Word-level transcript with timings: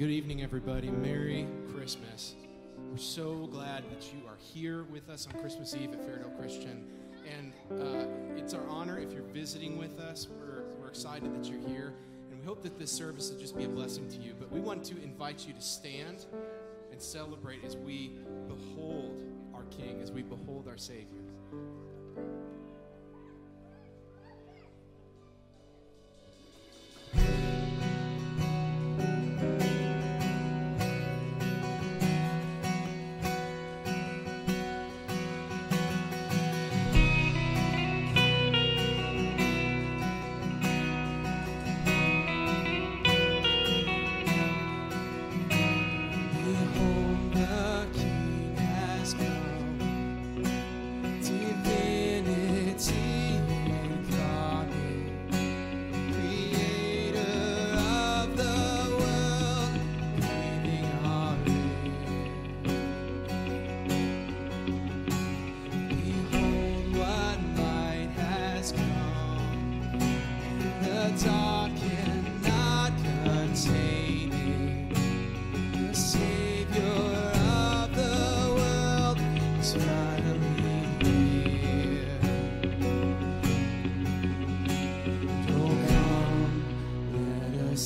Good 0.00 0.12
evening, 0.12 0.42
everybody. 0.42 0.88
Merry 0.88 1.46
Christmas. 1.74 2.34
We're 2.90 2.96
so 2.96 3.46
glad 3.52 3.84
that 3.90 4.10
you 4.14 4.26
are 4.26 4.38
here 4.38 4.84
with 4.84 5.10
us 5.10 5.26
on 5.26 5.38
Christmas 5.38 5.74
Eve 5.74 5.92
at 5.92 6.00
Fairdale 6.00 6.34
Christian. 6.38 6.86
And 7.28 7.52
uh, 7.70 8.06
it's 8.34 8.54
our 8.54 8.66
honor 8.66 8.98
if 8.98 9.12
you're 9.12 9.24
visiting 9.24 9.76
with 9.76 10.00
us. 10.00 10.26
We're, 10.26 10.62
we're 10.80 10.88
excited 10.88 11.34
that 11.34 11.50
you're 11.50 11.60
here. 11.68 11.92
And 12.30 12.40
we 12.40 12.46
hope 12.46 12.62
that 12.62 12.78
this 12.78 12.90
service 12.90 13.30
will 13.30 13.38
just 13.38 13.58
be 13.58 13.64
a 13.64 13.68
blessing 13.68 14.08
to 14.08 14.16
you. 14.16 14.32
But 14.40 14.50
we 14.50 14.58
want 14.58 14.84
to 14.84 14.94
invite 15.02 15.46
you 15.46 15.52
to 15.52 15.60
stand 15.60 16.24
and 16.90 17.02
celebrate 17.02 17.62
as 17.62 17.76
we 17.76 18.20
behold 18.48 19.22
our 19.52 19.64
King, 19.64 20.00
as 20.00 20.10
we 20.10 20.22
behold 20.22 20.66
our 20.66 20.78
Savior. 20.78 21.19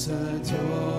adore. 0.08 0.93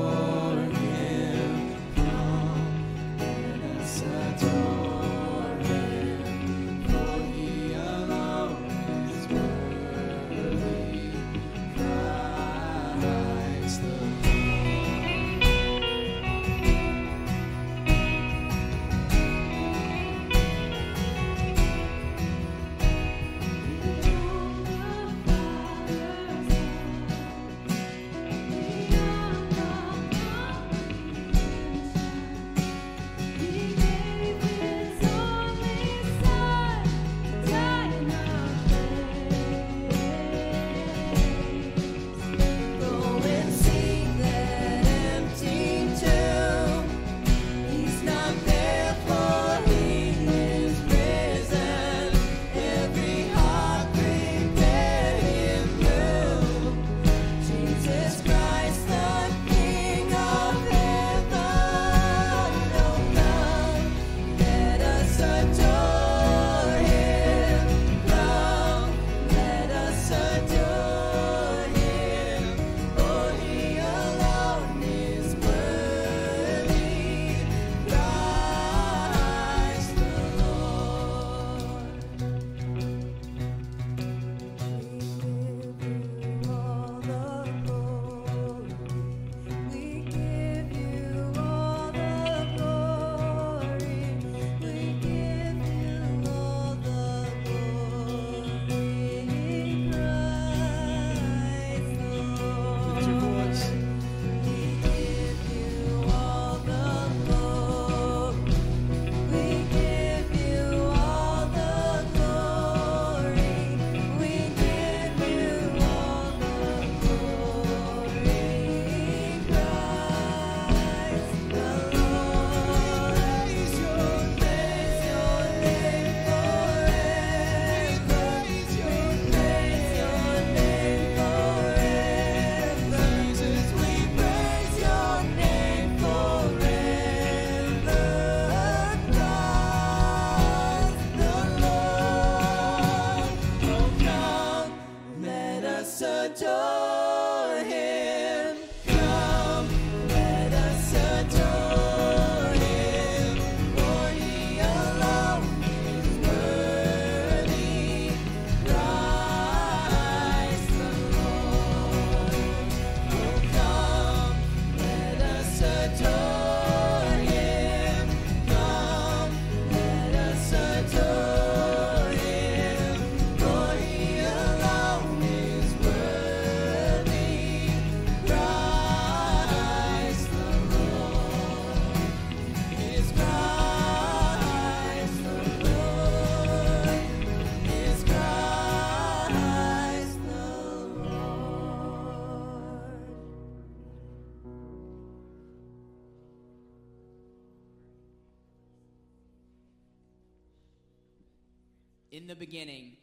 In 202.25 202.29
the 202.29 202.35
beginning, 202.35 202.93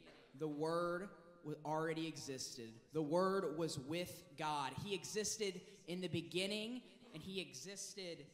the 0.40 0.48
Word 0.48 1.08
already 1.64 2.08
existed. 2.08 2.70
The 2.92 3.02
Word 3.02 3.56
was 3.56 3.78
with 3.78 4.24
God. 4.36 4.72
He 4.84 4.96
existed 4.96 5.60
in 5.86 6.00
the 6.00 6.08
beginning, 6.08 6.82
and 7.14 7.22
He 7.22 7.40
existed, 7.40 8.26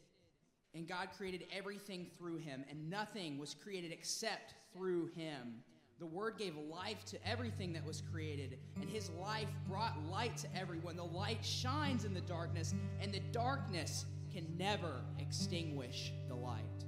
and 0.72 0.88
God 0.88 1.08
created 1.14 1.44
everything 1.54 2.06
through 2.16 2.38
Him, 2.38 2.64
and 2.70 2.88
nothing 2.88 3.36
was 3.36 3.52
created 3.52 3.92
except 3.92 4.54
through 4.72 5.10
Him. 5.14 5.62
The 5.98 6.06
Word 6.06 6.38
gave 6.38 6.56
life 6.56 7.04
to 7.08 7.18
everything 7.28 7.74
that 7.74 7.84
was 7.84 8.02
created, 8.10 8.58
and 8.80 8.88
His 8.88 9.10
life 9.10 9.48
brought 9.68 10.02
light 10.10 10.38
to 10.38 10.48
everyone. 10.56 10.96
The 10.96 11.04
light 11.04 11.44
shines 11.44 12.06
in 12.06 12.14
the 12.14 12.22
darkness, 12.22 12.72
and 13.02 13.12
the 13.12 13.20
darkness 13.30 14.06
can 14.32 14.46
never 14.56 15.02
extinguish 15.18 16.14
the 16.28 16.34
light. 16.34 16.87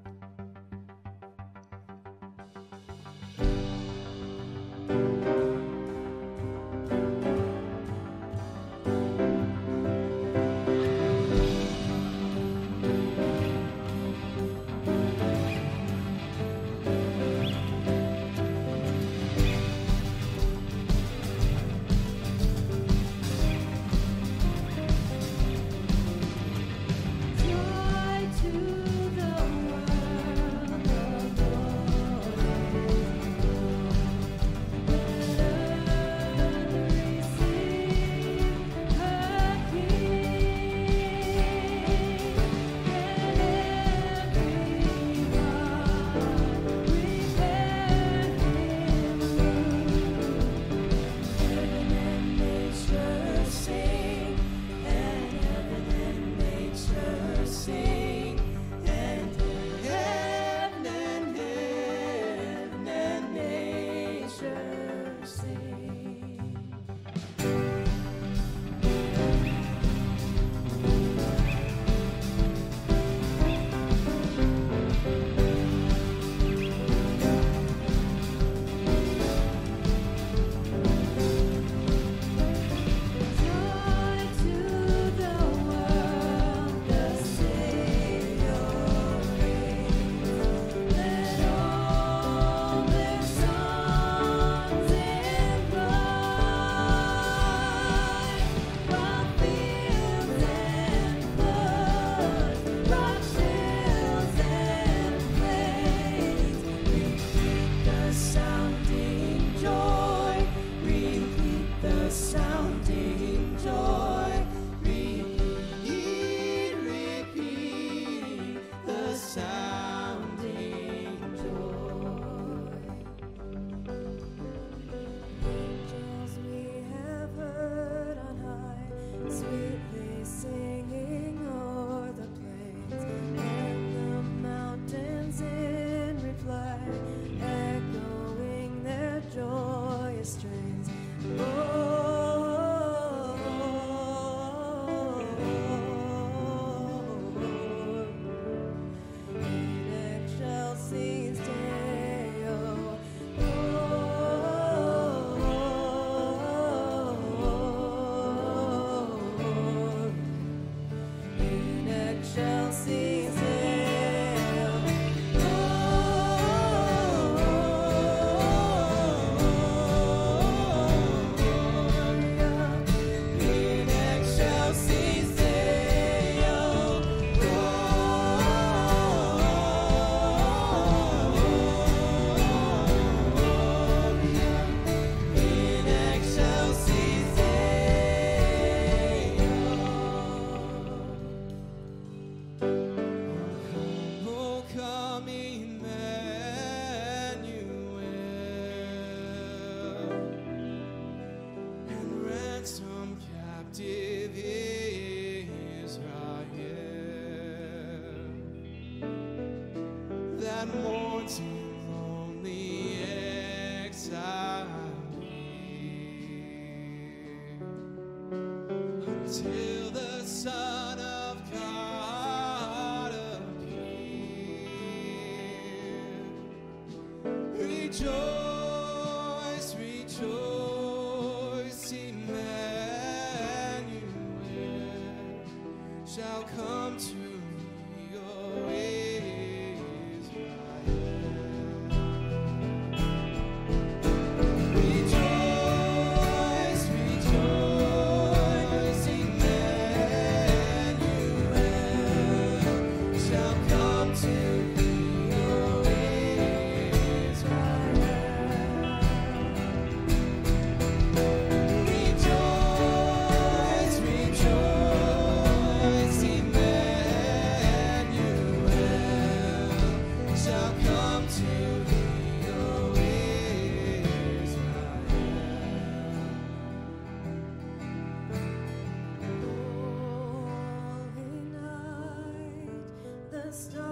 just 283.51 283.90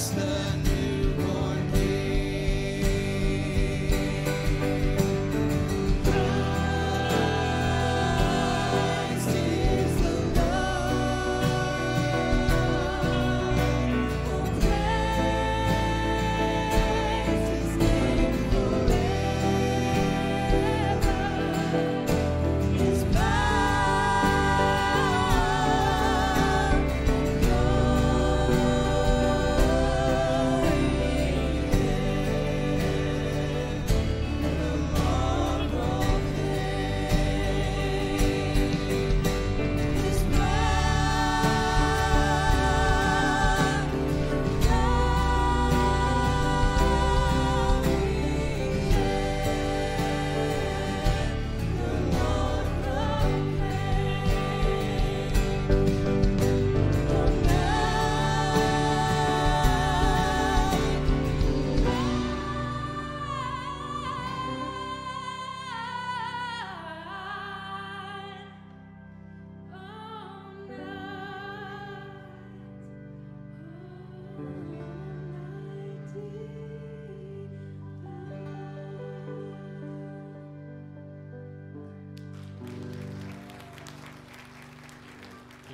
It's 0.00 0.08
the 0.12 0.69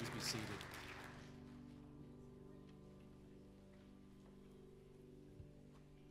Please 0.07 0.15
be 0.15 0.39
seated. 0.39 0.47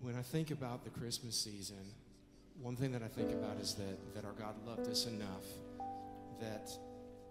When 0.01 0.15
I 0.15 0.21
think 0.21 0.51
about 0.51 0.83
the 0.83 0.89
Christmas 0.89 1.35
season, 1.35 1.77
one 2.61 2.75
thing 2.75 2.91
that 2.91 3.03
I 3.03 3.07
think 3.07 3.31
about 3.31 3.57
is 3.59 3.73
that, 3.75 4.15
that 4.15 4.25
our 4.25 4.33
God 4.33 4.55
loved 4.65 4.89
us 4.89 5.05
enough 5.05 5.45
that 6.39 6.69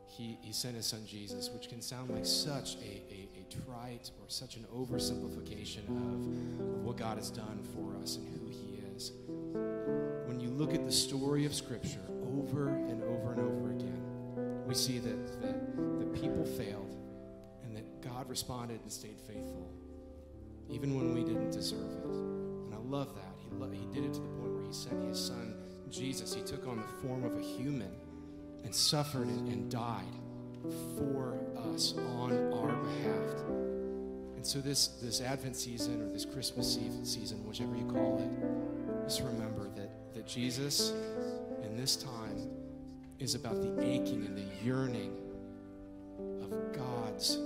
he, 0.07 0.39
he 0.41 0.53
sent 0.53 0.77
his 0.77 0.87
son 0.87 1.05
Jesus, 1.07 1.51
which 1.51 1.69
can 1.69 1.81
sound 1.83 2.11
like 2.11 2.27
such 2.27 2.77
a, 2.77 3.03
a, 3.13 3.29
a 3.41 3.65
trite 3.65 4.11
or 4.21 4.29
such 4.29 4.57
an 4.57 4.65
oversimplification 4.75 5.87
of, 5.89 6.77
of 6.77 6.85
what 6.85 6.97
God 6.97 7.19
has 7.19 7.31
done 7.31 7.63
for 7.75 8.01
us 8.03 8.17
and 8.17 8.29
who 8.29 8.49
he 8.49 8.81
is. 8.95 9.13
When 10.27 10.41
you 10.41 10.49
look 10.49 10.75
at 10.75 10.85
the 10.85 10.93
story 10.93 11.47
of 11.47 11.55
Scripture 11.55 12.01
over 12.39 12.69
and 12.69 13.03
over 13.03 13.33
and 13.33 13.41
over 13.41 13.71
again, 13.71 14.65
we 14.67 14.75
see 14.75 14.99
that, 14.99 15.43
that 15.43 15.54
people 16.15 16.45
failed 16.45 16.97
and 17.65 17.77
that 17.77 18.01
God 18.03 18.29
responded 18.29 18.81
and 18.81 18.91
stayed 18.91 19.21
faithful, 19.21 19.71
even 20.71 20.97
when 20.97 21.15
we 21.15 21.25
didn't 21.25 21.51
deserve 21.51 21.91
it. 21.91 22.05
And 22.05 22.75
I 22.75 22.79
love 22.79 23.15
that. 23.15 23.35
He, 23.39 23.51
lo- 23.57 23.71
he 23.71 23.87
did 23.93 24.05
it 24.05 24.15
to 24.15 24.21
the 24.21 24.29
point 24.29 24.55
where 24.55 24.65
he 24.65 24.73
sent 24.73 25.03
his 25.09 25.19
son 25.19 25.55
Jesus. 25.95 26.35
He 26.35 26.43
took 26.43 26.67
on 26.67 26.77
the 26.77 27.07
form 27.07 27.25
of 27.25 27.37
a 27.37 27.41
human 27.41 27.93
and 28.65 28.75
suffered 28.75 29.27
and, 29.27 29.49
and 29.49 29.71
died 29.71 30.05
for 30.97 31.39
us 31.73 31.95
on 32.19 32.53
our 32.53 32.73
behalf. 32.73 33.47
And 34.37 34.45
so 34.45 34.61
this, 34.61 34.89
this 35.03 35.21
Advent 35.21 35.57
season 35.57 36.03
or 36.03 36.13
this 36.13 36.25
Christmas 36.25 36.79
season, 37.05 37.47
whichever 37.47 37.77
you 37.77 37.85
call 37.85 38.19
it, 38.19 39.07
just 39.07 39.23
remember 39.23 39.69
that, 39.77 40.15
that 40.15 40.27
Jesus 40.27 40.93
in 41.63 41.77
this 41.77 41.97
time 41.97 42.49
is 43.19 43.35
about 43.35 43.63
the 43.63 43.83
aching 43.83 44.25
and 44.27 44.37
the 44.37 44.65
yearning 44.65 45.17
God's 47.15 47.39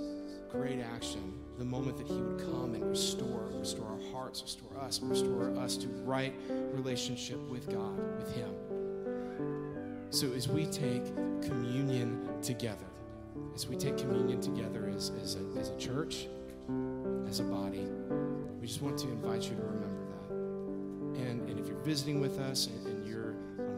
great 0.51 0.79
action, 0.81 1.31
the 1.59 1.63
moment 1.63 1.95
that 1.97 2.07
He 2.07 2.19
would 2.19 2.39
come 2.39 2.73
and 2.73 2.89
restore, 2.89 3.51
restore 3.53 3.85
our 3.85 4.11
hearts, 4.11 4.41
restore 4.41 4.75
us, 4.79 4.99
restore 4.99 5.55
us 5.59 5.77
to 5.77 5.87
right 6.05 6.33
relationship 6.73 7.37
with 7.51 7.69
God, 7.69 7.95
with 8.17 8.33
Him. 8.33 8.49
So 10.09 10.33
as 10.33 10.47
we 10.47 10.65
take 10.65 11.05
communion 11.43 12.27
together, 12.41 12.87
as 13.53 13.67
we 13.67 13.75
take 13.75 13.95
communion 13.95 14.41
together 14.41 14.91
as, 14.95 15.11
as, 15.21 15.35
a, 15.35 15.59
as 15.59 15.69
a 15.69 15.77
church, 15.77 16.25
as 17.27 17.39
a 17.39 17.43
body, 17.43 17.85
we 18.59 18.65
just 18.65 18.81
want 18.81 18.97
to 18.97 19.07
invite 19.09 19.43
you 19.43 19.55
to 19.55 19.61
remember 19.61 20.03
that. 20.09 21.29
And, 21.29 21.47
and 21.47 21.59
if 21.59 21.67
you're 21.67 21.77
visiting 21.81 22.19
with 22.19 22.39
us 22.39 22.65
and, 22.65 22.87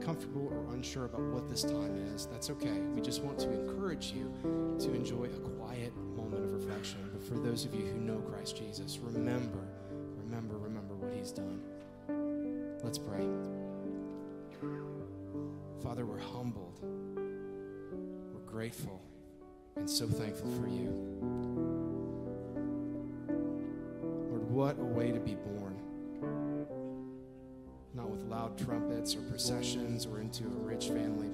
uncomfortable 0.02 0.50
or 0.52 0.74
unsure 0.74 1.06
about 1.06 1.22
what 1.22 1.48
this 1.48 1.62
time 1.62 1.96
is, 2.16 2.26
that's 2.26 2.50
okay. 2.50 2.80
We 2.96 3.02
just 3.02 3.22
want 3.22 3.38
to 3.40 3.52
encourage 3.52 4.12
you 4.12 4.34
to 4.80 4.94
enjoy 4.96 5.26
a 5.26 5.40
quiet 5.58 5.96
moment 5.96 6.44
of 6.44 6.54
reflection. 6.54 7.08
But 7.14 7.24
for 7.24 7.36
those 7.36 7.66
of 7.66 7.76
you 7.76 7.86
who 7.86 8.00
know 8.00 8.18
Christ 8.18 8.58
Jesus, 8.58 8.98
remember, 8.98 9.60
remember, 10.18 10.58
remember 10.58 10.96
what 10.96 11.14
he's 11.14 11.32
done. 11.32 11.62
Let's 12.84 12.98
pray. 12.98 13.28
Father, 15.84 16.06
we're 16.06 16.20
humbled. 16.20 16.80
We're 16.82 18.52
grateful 18.52 19.02
and 19.76 19.90
so 19.90 20.08
thankful 20.08 20.50
for 20.60 20.68
you. 20.68 20.90
Lord, 24.30 24.50
what 24.50 24.80
a 24.80 24.84
way 24.84 25.12
to 25.12 25.20
be 25.20 25.36
born. 25.36 25.51
Trumpets 28.58 29.16
or 29.16 29.22
processions 29.22 30.06
or 30.06 30.20
into 30.22 30.46
a 30.46 30.64
rich 30.64 30.88
family, 30.88 31.30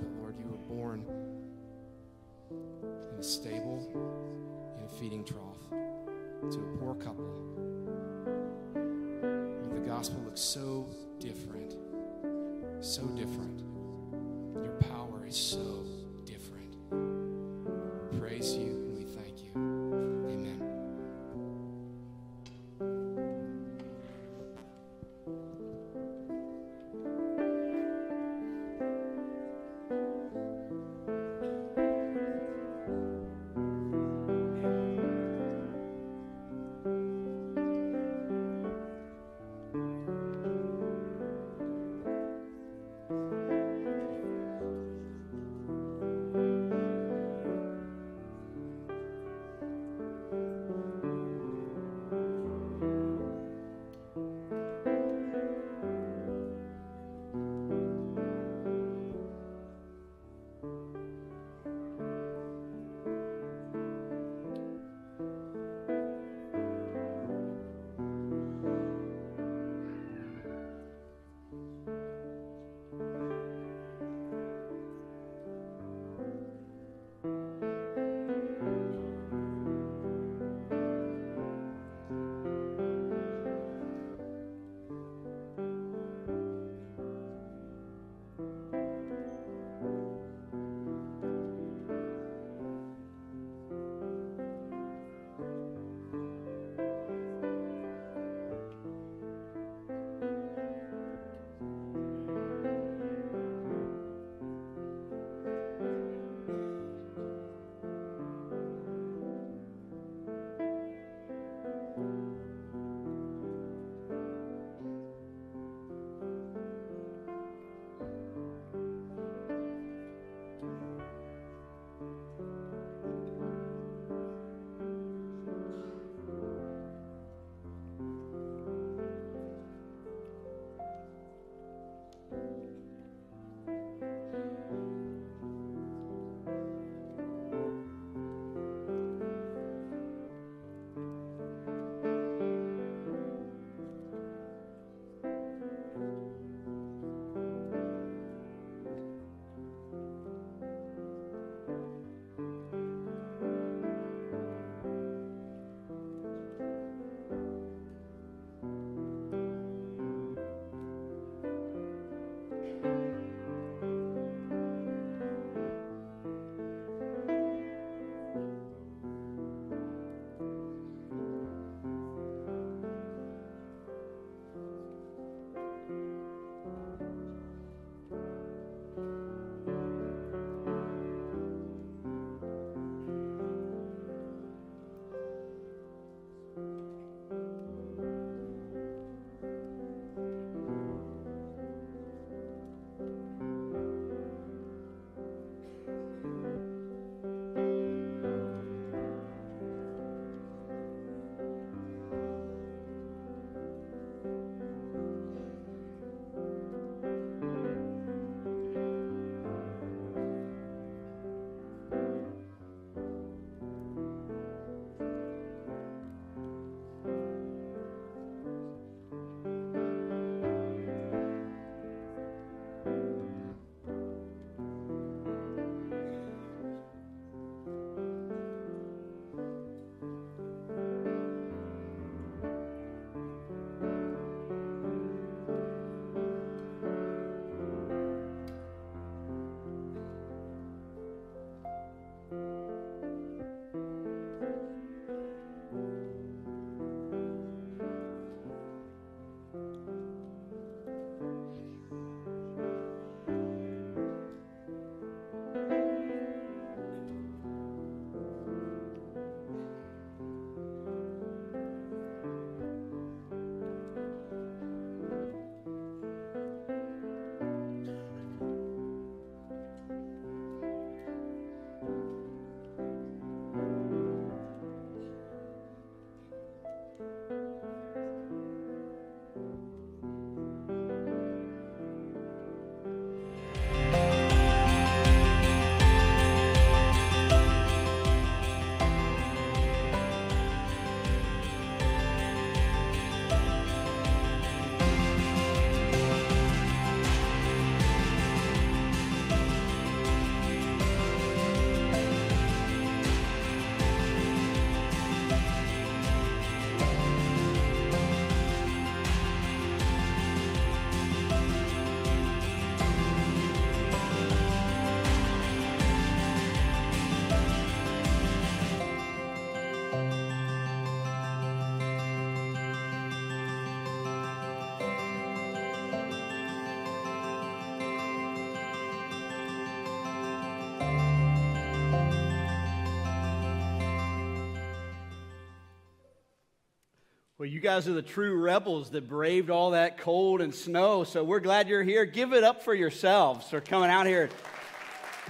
Well, 337.48 337.54
you 337.54 337.62
guys 337.62 337.88
are 337.88 337.94
the 337.94 338.02
true 338.02 338.38
rebels 338.38 338.90
that 338.90 339.08
braved 339.08 339.50
all 339.50 339.72
that 339.72 339.98
cold 339.98 340.42
and 340.42 340.54
snow. 340.54 341.06
So 341.06 341.24
we're 341.24 341.40
glad 341.40 341.70
you're 341.70 341.82
here. 341.82 342.04
Give 342.04 342.34
it 342.34 342.44
up 342.44 342.62
for 342.62 342.74
yourselves 342.74 343.50
for 343.50 343.62
coming 343.62 343.90
out 343.90 344.06
here, 344.06 344.28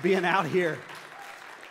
being 0.01 0.25
out 0.25 0.47
here. 0.47 0.79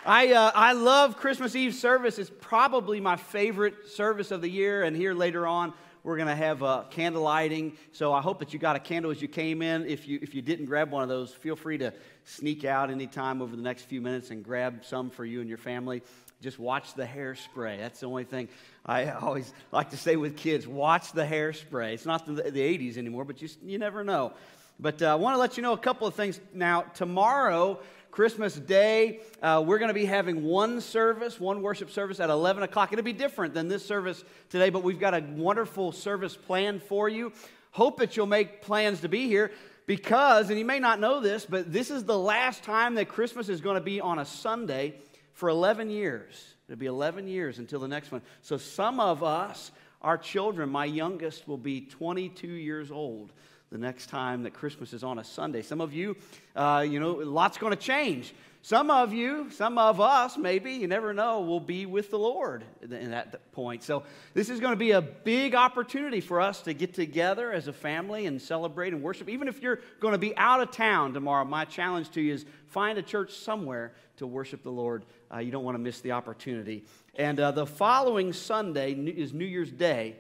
I, 0.05 0.35
uh, 0.35 0.53
I 0.55 0.75
love 0.75 1.17
Christmas 1.17 1.57
Eve 1.57 1.75
service. 1.75 2.21
It's 2.21 2.31
probably 2.41 3.01
my 3.01 3.17
favorite 3.17 3.89
service 3.89 4.31
of 4.31 4.41
the 4.41 4.49
year. 4.49 4.85
And 4.85 4.97
here 4.97 5.15
later 5.15 5.49
on, 5.49 5.73
we're 6.05 6.17
going 6.17 6.29
to 6.29 6.37
have 6.37 6.63
uh, 6.63 6.85
candle 6.91 7.23
lighting. 7.23 7.77
So 7.91 8.13
I 8.13 8.21
hope 8.21 8.39
that 8.39 8.53
you 8.53 8.61
got 8.61 8.77
a 8.77 8.79
candle 8.79 9.11
as 9.11 9.21
you 9.21 9.27
came 9.27 9.63
in. 9.63 9.85
If 9.85 10.07
you, 10.07 10.21
if 10.23 10.33
you 10.33 10.43
didn't 10.43 10.67
grab 10.67 10.93
one 10.93 11.03
of 11.03 11.09
those, 11.09 11.33
feel 11.33 11.57
free 11.57 11.79
to 11.79 11.93
sneak 12.23 12.65
out 12.65 12.89
anytime 12.93 13.43
over 13.43 13.57
the 13.57 13.63
next 13.63 13.87
few 13.87 14.01
minutes 14.01 14.31
and 14.31 14.45
grab 14.45 14.85
some 14.85 15.11
for 15.11 15.25
you 15.25 15.41
and 15.41 15.49
your 15.49 15.59
family 15.59 16.05
just 16.43 16.59
watch 16.59 16.95
the 16.95 17.05
hairspray. 17.05 17.79
That's 17.79 18.01
the 18.01 18.07
only 18.07 18.25
thing 18.25 18.49
I 18.85 19.11
always 19.11 19.53
like 19.73 19.91
to 19.91 19.97
say 19.97 20.17
with 20.17 20.37
kids 20.37 20.67
watch 20.67 21.13
the 21.13 21.25
hairspray. 21.25 21.95
It's 21.95 22.07
not 22.07 22.27
the, 22.27 22.35
the 22.35 22.51
80s 22.51 22.99
anymore, 22.99 23.25
but 23.25 23.41
you, 23.41 23.49
you 23.65 23.79
never 23.79 24.05
know. 24.05 24.33
But 24.79 25.01
uh, 25.01 25.07
I 25.07 25.15
want 25.15 25.35
to 25.35 25.39
let 25.39 25.57
you 25.57 25.63
know 25.63 25.73
a 25.73 25.79
couple 25.79 26.07
of 26.07 26.15
things. 26.15 26.39
Now, 26.53 26.83
tomorrow, 26.83 27.81
Christmas 28.11 28.55
Day, 28.55 29.21
uh, 29.43 29.63
we're 29.67 29.79
going 29.79 29.89
to 29.89 29.95
be 29.95 30.05
having 30.05 30.45
one 30.45 30.83
service, 30.83 31.41
one 31.41 31.63
worship 31.63 31.91
service 31.91 32.21
at 32.21 32.29
11 32.29 32.63
o'clock. 32.63 32.93
It'll 32.93 33.03
be 33.03 33.15
different 33.15 33.55
than 33.55 33.69
this 33.69 33.85
service 33.85 34.23
today, 34.51 34.69
but 34.69 34.83
we've 34.83 35.01
got 35.01 35.15
a 35.15 35.21
wonderful 35.21 35.93
service 35.93 36.37
planned 36.37 36.83
for 36.83 37.09
you. 37.09 37.33
Hope 37.71 37.99
that 37.99 38.17
you'll 38.17 38.27
make 38.27 38.61
plans 38.61 39.01
to 39.01 39.09
be 39.09 39.29
here 39.29 39.51
because, 39.87 40.51
and 40.51 40.59
you 40.59 40.65
may 40.65 40.79
not 40.79 41.01
know 41.01 41.21
this, 41.21 41.47
but 41.47 41.73
this 41.73 41.91
is 41.91 42.05
the 42.05 42.19
last 42.19 42.63
time 42.63 42.97
that 42.97 43.09
Christmas 43.09 43.49
is 43.49 43.61
going 43.61 43.77
to 43.77 43.83
be 43.83 44.01
on 44.01 44.19
a 44.19 44.25
Sunday 44.25 44.95
for 45.37 45.51
11 45.51 45.91
years. 45.91 46.55
It'll 46.67 46.79
be 46.79 46.87
11 46.87 47.29
years 47.29 47.59
until 47.59 47.79
the 47.79 47.87
next 47.87 48.11
one. 48.11 48.23
So 48.41 48.57
some 48.57 48.99
of 49.01 49.23
us, 49.23 49.71
our 50.01 50.17
children, 50.17 50.71
my 50.71 50.87
youngest 50.87 51.47
will 51.47 51.59
be 51.59 51.83
22 51.83 52.49
years 52.49 52.91
old 52.91 53.33
the 53.71 53.79
next 53.79 54.09
time 54.09 54.45
that 54.45 54.55
Christmas 54.55 54.93
is 54.93 55.03
on 55.03 55.19
a 55.19 55.25
Sunday. 55.25 55.63
Some 55.63 55.81
of 55.81 55.93
you, 55.93 56.17
uh, 56.55 56.85
you 56.89 57.01
know, 57.01 57.13
lots 57.13 57.59
going 57.59 57.73
to 57.73 57.79
change. 57.79 58.35
Some 58.63 58.91
of 58.91 59.13
you, 59.13 59.49
some 59.53 59.79
of 59.79 60.01
us, 60.01 60.37
maybe, 60.37 60.73
you 60.73 60.89
never 60.89 61.15
know, 61.15 61.43
will 61.43 61.61
be 61.61 61.87
with 61.87 62.11
the 62.11 62.19
Lord 62.19 62.65
in 62.83 63.13
that 63.13 63.53
point. 63.53 63.85
So, 63.85 64.03
this 64.35 64.51
is 64.51 64.59
going 64.59 64.73
to 64.73 64.77
be 64.77 64.91
a 64.91 65.01
big 65.01 65.55
opportunity 65.55 66.21
for 66.21 66.41
us 66.41 66.63
to 66.63 66.75
get 66.75 66.93
together 66.93 67.53
as 67.53 67.69
a 67.69 67.73
family 67.73 68.27
and 68.27 68.43
celebrate 68.43 68.93
and 68.93 69.05
worship. 69.05 69.29
Even 69.29 69.47
if 69.47 69.63
you're 69.63 69.79
going 70.01 70.13
to 70.13 70.19
be 70.19 70.37
out 70.37 70.61
of 70.61 70.73
town 70.73 71.15
tomorrow, 71.15 71.45
my 71.45 71.65
challenge 71.65 72.11
to 72.11 72.21
you 72.21 72.35
is 72.35 72.45
find 72.67 72.99
a 72.99 73.03
church 73.03 73.35
somewhere 73.35 73.93
to 74.17 74.27
worship 74.27 74.65
the 74.65 74.71
Lord. 74.71 75.05
Uh, 75.33 75.39
you 75.39 75.53
don't 75.53 75.63
want 75.63 75.77
to 75.77 75.81
miss 75.81 76.01
the 76.01 76.11
opportunity. 76.11 76.85
And 77.15 77.39
uh, 77.39 77.53
the 77.53 77.67
following 77.67 78.33
Sunday 78.33 78.95
is 78.95 79.33
New 79.33 79.45
Year's 79.45 79.71
Day. 79.71 80.17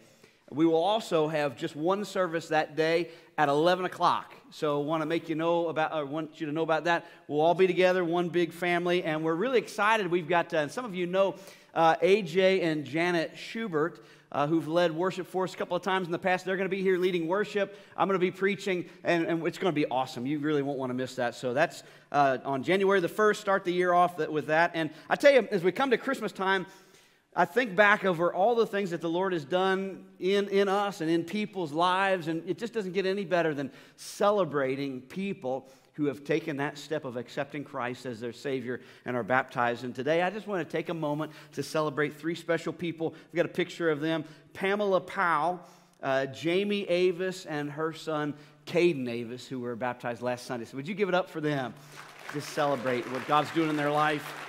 We 0.51 0.65
will 0.65 0.83
also 0.83 1.27
have 1.27 1.57
just 1.57 1.75
one 1.75 2.05
service 2.05 2.49
that 2.49 2.77
day 2.77 3.11
at 3.37 3.49
11 3.49 3.85
o'clock. 3.85 4.33
So, 4.51 4.79
want 4.79 5.03
to 5.03 5.07
make 5.07 5.29
you 5.29 5.35
know 5.35 5.69
about, 5.69 5.93
or 5.93 6.07
want 6.07 6.41
you 6.41 6.47
to 6.47 6.53
know 6.53 6.63
about 6.63 6.85
that. 6.85 7.05
We'll 7.27 7.41
all 7.41 7.55
be 7.55 7.67
together, 7.67 8.05
one 8.05 8.29
big 8.29 8.53
family, 8.53 9.03
and 9.03 9.25
we're 9.25 9.35
really 9.35 9.59
excited. 9.59 10.07
We've 10.09 10.29
got, 10.29 10.55
uh, 10.55 10.69
some 10.69 10.85
of 10.85 10.95
you 10.95 11.07
know 11.07 11.35
uh, 11.75 11.97
AJ 11.97 12.63
and 12.63 12.85
Janet 12.85 13.33
Schubert. 13.37 14.05
Uh, 14.33 14.45
who've 14.49 14.67
led 14.67 14.91
worship 14.91 15.25
for 15.25 15.45
us 15.45 15.55
a 15.55 15.57
couple 15.57 15.77
of 15.77 15.85
times 15.85 16.07
in 16.07 16.13
the 16.13 16.19
past. 16.19 16.45
They're 16.45 16.57
going 16.57 16.69
to 16.69 16.77
be 16.77 16.83
here 16.83 16.99
leading 16.99 17.29
worship. 17.29 17.79
I'm 17.97 18.09
going 18.09 18.19
to 18.19 18.27
be 18.27 18.33
preaching, 18.33 18.87
and, 19.05 19.25
and 19.25 19.47
it's 19.47 19.57
going 19.57 19.73
to 19.73 19.75
be 19.75 19.87
awesome. 19.87 20.27
You 20.27 20.41
really 20.41 20.63
won't 20.63 20.81
want 20.81 20.91
to 20.91 20.95
miss 20.95 21.15
that. 21.15 21.37
So 21.37 21.55
that's 21.55 21.85
uh, 22.11 22.39
on 22.45 22.65
January 22.65 22.99
the 23.01 23.09
1st. 23.09 23.37
Start 23.37 23.65
the 23.65 23.73
year 23.73 23.93
off 23.93 24.19
with 24.19 24.49
that. 24.49 24.73
And 24.75 24.91
I 25.09 25.15
tell 25.15 25.33
you, 25.33 25.47
as 25.53 25.63
we 25.63 25.71
come 25.71 25.91
to 25.91 25.97
Christmas 25.97 26.33
time, 26.33 26.67
I 27.38 27.44
think 27.44 27.77
back 27.77 28.07
over 28.07 28.33
all 28.33 28.55
the 28.55 28.66
things 28.66 28.90
that 28.90 29.03
the 29.03 29.11
Lord 29.11 29.35
has 29.35 29.44
done 29.44 30.07
in, 30.18 30.49
in 30.49 30.68
us 30.68 31.03
and 31.03 31.11
in 31.11 31.22
people's 31.22 31.70
lives, 31.70 32.29
and 32.29 32.42
it 32.49 32.57
just 32.57 32.72
doesn't 32.72 32.92
get 32.92 33.05
any 33.05 33.27
better 33.27 33.53
than 33.53 33.70
celebrating 33.96 35.03
people 35.03 35.68
who 35.92 36.07
have 36.07 36.25
taken 36.25 36.57
that 36.57 36.79
step 36.79 37.05
of 37.05 37.18
accepting 37.18 37.62
Christ 37.62 38.07
as 38.07 38.20
their 38.20 38.33
Savior 38.33 38.81
and 39.05 39.14
are 39.14 39.22
baptized. 39.22 39.85
And 39.85 39.94
today 39.94 40.22
I 40.22 40.31
just 40.31 40.46
want 40.46 40.66
to 40.66 40.70
take 40.70 40.88
a 40.88 40.94
moment 40.94 41.31
to 41.53 41.62
celebrate 41.62 42.14
three 42.14 42.35
special 42.35 42.72
people. 42.72 43.11
We've 43.11 43.37
got 43.37 43.46
a 43.46 43.55
picture 43.55 43.90
of 43.90 44.01
them 44.01 44.25
Pamela 44.55 45.03
Powell, 45.03 45.61
uh, 46.03 46.27
Jamie 46.27 46.88
Avis, 46.88 47.44
and 47.44 47.70
her 47.70 47.92
son 47.92 48.33
Caden 48.64 49.09
Avis, 49.09 49.46
who 49.46 49.61
were 49.61 49.77
baptized 49.77 50.22
last 50.22 50.46
Sunday. 50.46 50.64
So 50.64 50.77
would 50.77 50.88
you 50.88 50.94
give 50.94 51.11
it 51.11 51.14
up 51.14 51.29
for 51.29 51.42
them? 51.42 51.75
Just 52.33 52.49
celebrate 52.51 53.11
what 53.12 53.27
God's 53.27 53.51
doing 53.53 53.68
in 53.68 53.77
their 53.77 53.90
life. 53.90 54.46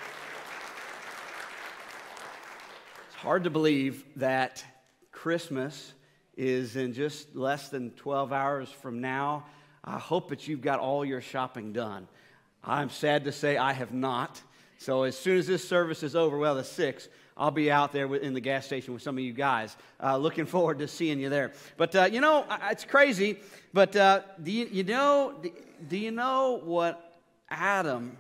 Hard 3.28 3.44
to 3.44 3.50
believe 3.50 4.06
that 4.16 4.64
Christmas 5.12 5.92
is 6.38 6.78
in 6.78 6.94
just 6.94 7.36
less 7.36 7.68
than 7.68 7.92
12 7.92 8.32
hours 8.32 8.70
from 8.70 9.02
now. 9.02 9.44
I 9.84 10.00
hope 10.00 10.30
that 10.30 10.48
you've 10.48 10.62
got 10.62 10.80
all 10.80 11.04
your 11.04 11.20
shopping 11.20 11.74
done. 11.74 12.08
I'm 12.64 12.90
sad 12.90 13.26
to 13.26 13.34
say 13.34 13.58
I 13.58 13.74
have 13.74 13.92
not. 13.92 14.42
So 14.78 15.04
as 15.04 15.18
soon 15.18 15.40
as 15.40 15.46
this 15.46 15.68
service 15.68 16.04
is 16.04 16.16
over, 16.16 16.38
well, 16.38 16.56
the 16.56 16.64
six, 16.64 17.10
I'll 17.36 17.52
be 17.52 17.70
out 17.70 17.92
there 17.92 18.16
in 18.16 18.34
the 18.34 18.40
gas 18.40 18.66
station 18.66 18.94
with 18.94 19.04
some 19.04 19.18
of 19.18 19.24
you 19.26 19.34
guys. 19.34 19.76
Uh, 20.02 20.16
looking 20.16 20.46
forward 20.46 20.80
to 20.80 20.88
seeing 20.88 21.20
you 21.20 21.28
there. 21.28 21.52
But 21.76 21.94
uh, 21.98 22.06
you 22.10 22.22
know, 22.22 22.46
it's 22.72 22.86
crazy. 22.86 23.40
But 23.74 23.94
uh, 23.98 24.22
do 24.42 24.52
you, 24.52 24.70
you 24.72 24.84
know? 24.86 25.36
Do 25.90 25.98
you 25.98 26.12
know 26.12 26.62
what 26.64 27.20
Adam? 27.50 28.16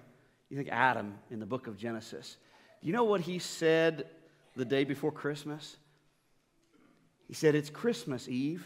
You 0.50 0.58
think 0.58 0.68
Adam 0.70 1.18
in 1.32 1.40
the 1.40 1.46
book 1.46 1.68
of 1.68 1.78
Genesis? 1.78 2.36
Do 2.82 2.88
you 2.88 2.94
know 2.94 3.06
what 3.06 3.22
he 3.22 3.40
said 3.40 4.06
the 4.58 4.66
day 4.66 4.84
before 4.84 5.12
Christmas? 5.12 5.78
He 7.28 7.34
said, 7.34 7.56
It's 7.56 7.70
Christmas 7.70 8.28
Eve. 8.28 8.66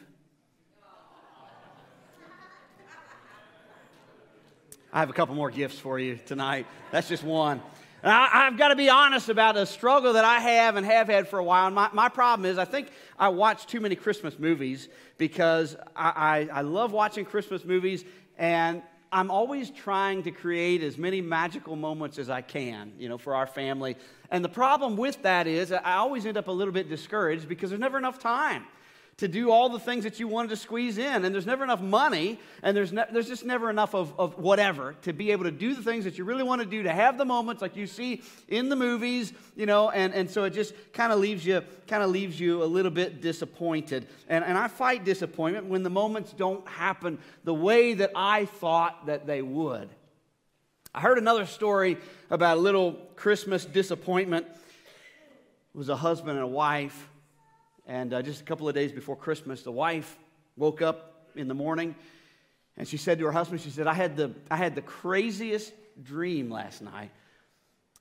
I 4.93 4.99
have 4.99 5.09
a 5.09 5.13
couple 5.13 5.35
more 5.35 5.49
gifts 5.49 5.79
for 5.79 5.99
you 5.99 6.19
tonight. 6.25 6.65
That's 6.91 7.07
just 7.07 7.23
one. 7.23 7.61
And 8.03 8.11
I, 8.11 8.45
have 8.45 8.57
got 8.57 8.69
to 8.69 8.75
be 8.75 8.89
honest 8.89 9.29
about 9.29 9.55
a 9.55 9.65
struggle 9.65 10.13
that 10.13 10.25
I 10.25 10.39
have 10.39 10.75
and 10.75 10.85
have 10.85 11.07
had 11.07 11.27
for 11.27 11.39
a 11.39 11.43
while. 11.43 11.67
And 11.67 11.75
my, 11.75 11.89
my 11.93 12.09
problem 12.09 12.49
is, 12.49 12.57
I 12.57 12.65
think 12.65 12.89
I 13.17 13.29
watch 13.29 13.67
too 13.67 13.79
many 13.79 13.95
Christmas 13.95 14.37
movies 14.39 14.89
because 15.17 15.77
I, 15.95 16.47
I, 16.51 16.59
I 16.59 16.61
love 16.61 16.91
watching 16.91 17.23
Christmas 17.25 17.63
movies, 17.63 18.03
and 18.37 18.81
I'm 19.13 19.29
always 19.29 19.69
trying 19.69 20.23
to 20.23 20.31
create 20.31 20.81
as 20.81 20.97
many 20.97 21.19
magical 21.19 21.75
moments 21.75 22.17
as 22.17 22.29
I 22.29 22.41
can, 22.41 22.93
you 22.97 23.09
know, 23.09 23.17
for 23.17 23.35
our 23.35 23.45
family. 23.45 23.97
And 24.29 24.43
the 24.43 24.49
problem 24.49 24.95
with 24.95 25.21
that 25.23 25.47
is 25.47 25.71
I 25.71 25.95
always 25.95 26.25
end 26.25 26.37
up 26.37 26.47
a 26.47 26.51
little 26.51 26.73
bit 26.73 26.87
discouraged 26.87 27.49
because 27.49 27.69
there's 27.71 27.81
never 27.81 27.97
enough 27.97 28.19
time 28.19 28.65
to 29.21 29.27
do 29.27 29.51
all 29.51 29.69
the 29.69 29.79
things 29.79 30.03
that 30.03 30.19
you 30.19 30.27
wanted 30.27 30.49
to 30.49 30.55
squeeze 30.55 30.97
in. 30.97 31.23
And 31.23 31.33
there's 31.33 31.45
never 31.45 31.63
enough 31.63 31.79
money, 31.79 32.39
and 32.63 32.75
there's, 32.75 32.91
ne- 32.91 33.05
there's 33.11 33.27
just 33.27 33.45
never 33.45 33.69
enough 33.69 33.93
of, 33.93 34.19
of 34.19 34.39
whatever 34.39 34.95
to 35.03 35.13
be 35.13 35.31
able 35.31 35.43
to 35.43 35.51
do 35.51 35.75
the 35.75 35.83
things 35.83 36.05
that 36.05 36.17
you 36.17 36.23
really 36.23 36.41
want 36.41 36.59
to 36.59 36.67
do, 36.67 36.81
to 36.81 36.91
have 36.91 37.19
the 37.19 37.25
moments 37.25 37.61
like 37.61 37.75
you 37.75 37.85
see 37.85 38.23
in 38.47 38.67
the 38.67 38.75
movies, 38.75 39.31
you 39.55 39.67
know, 39.67 39.91
and, 39.91 40.15
and 40.15 40.27
so 40.27 40.43
it 40.45 40.53
just 40.53 40.73
kind 40.91 41.13
of 41.13 41.19
leaves 41.19 41.45
you 41.45 41.61
kind 41.87 42.01
of 42.01 42.09
leaves 42.09 42.39
you 42.39 42.63
a 42.63 42.65
little 42.65 42.89
bit 42.89 43.21
disappointed. 43.21 44.07
And, 44.27 44.43
and 44.43 44.57
I 44.57 44.67
fight 44.67 45.05
disappointment 45.05 45.67
when 45.67 45.83
the 45.83 45.91
moments 45.91 46.33
don't 46.33 46.67
happen 46.67 47.19
the 47.43 47.53
way 47.53 47.93
that 47.93 48.09
I 48.15 48.45
thought 48.45 49.05
that 49.05 49.27
they 49.27 49.43
would. 49.43 49.87
I 50.95 50.99
heard 50.99 51.19
another 51.19 51.45
story 51.45 51.99
about 52.31 52.57
a 52.57 52.59
little 52.59 52.93
Christmas 53.15 53.65
disappointment. 53.65 54.47
It 54.49 55.77
was 55.77 55.89
a 55.89 55.95
husband 55.95 56.31
and 56.31 56.43
a 56.43 56.47
wife 56.47 57.07
and 57.87 58.13
uh, 58.13 58.21
just 58.21 58.41
a 58.41 58.43
couple 58.43 58.67
of 58.67 58.75
days 58.75 58.91
before 58.91 59.15
Christmas, 59.15 59.63
the 59.63 59.71
wife 59.71 60.17
woke 60.55 60.81
up 60.81 61.29
in 61.35 61.47
the 61.47 61.53
morning 61.53 61.95
and 62.77 62.87
she 62.87 62.97
said 62.97 63.19
to 63.19 63.25
her 63.25 63.31
husband, 63.31 63.61
She 63.61 63.69
said, 63.69 63.87
I 63.87 63.93
had 63.93 64.15
the, 64.15 64.31
I 64.49 64.55
had 64.55 64.75
the 64.75 64.81
craziest 64.81 65.73
dream 66.01 66.49
last 66.49 66.81
night. 66.81 67.11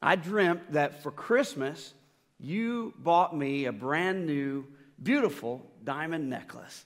I 0.00 0.16
dreamt 0.16 0.72
that 0.72 1.02
for 1.02 1.10
Christmas, 1.10 1.92
you 2.38 2.94
bought 2.98 3.36
me 3.36 3.66
a 3.66 3.72
brand 3.72 4.26
new, 4.26 4.64
beautiful 5.02 5.70
diamond 5.84 6.30
necklace. 6.30 6.84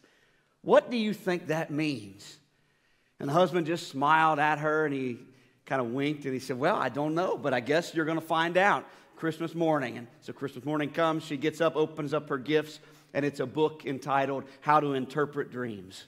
What 0.62 0.90
do 0.90 0.96
you 0.96 1.12
think 1.12 1.48
that 1.48 1.70
means? 1.70 2.38
And 3.20 3.28
the 3.28 3.32
husband 3.32 3.66
just 3.66 3.88
smiled 3.88 4.38
at 4.38 4.58
her 4.58 4.86
and 4.86 4.94
he 4.94 5.18
kind 5.66 5.80
of 5.80 5.88
winked 5.88 6.24
and 6.24 6.34
he 6.34 6.40
said, 6.40 6.58
Well, 6.58 6.76
I 6.76 6.88
don't 6.88 7.14
know, 7.14 7.38
but 7.38 7.54
I 7.54 7.60
guess 7.60 7.94
you're 7.94 8.06
going 8.06 8.18
to 8.18 8.26
find 8.26 8.56
out 8.56 8.84
Christmas 9.16 9.54
morning. 9.54 9.98
And 9.98 10.06
so 10.20 10.32
Christmas 10.32 10.64
morning 10.64 10.90
comes, 10.90 11.24
she 11.24 11.36
gets 11.36 11.60
up, 11.60 11.76
opens 11.76 12.12
up 12.12 12.28
her 12.28 12.38
gifts, 12.38 12.80
and 13.12 13.24
it's 13.24 13.40
a 13.40 13.46
book 13.46 13.86
entitled 13.86 14.44
How 14.60 14.80
to 14.80 14.94
Interpret 14.94 15.50
Dreams. 15.50 16.04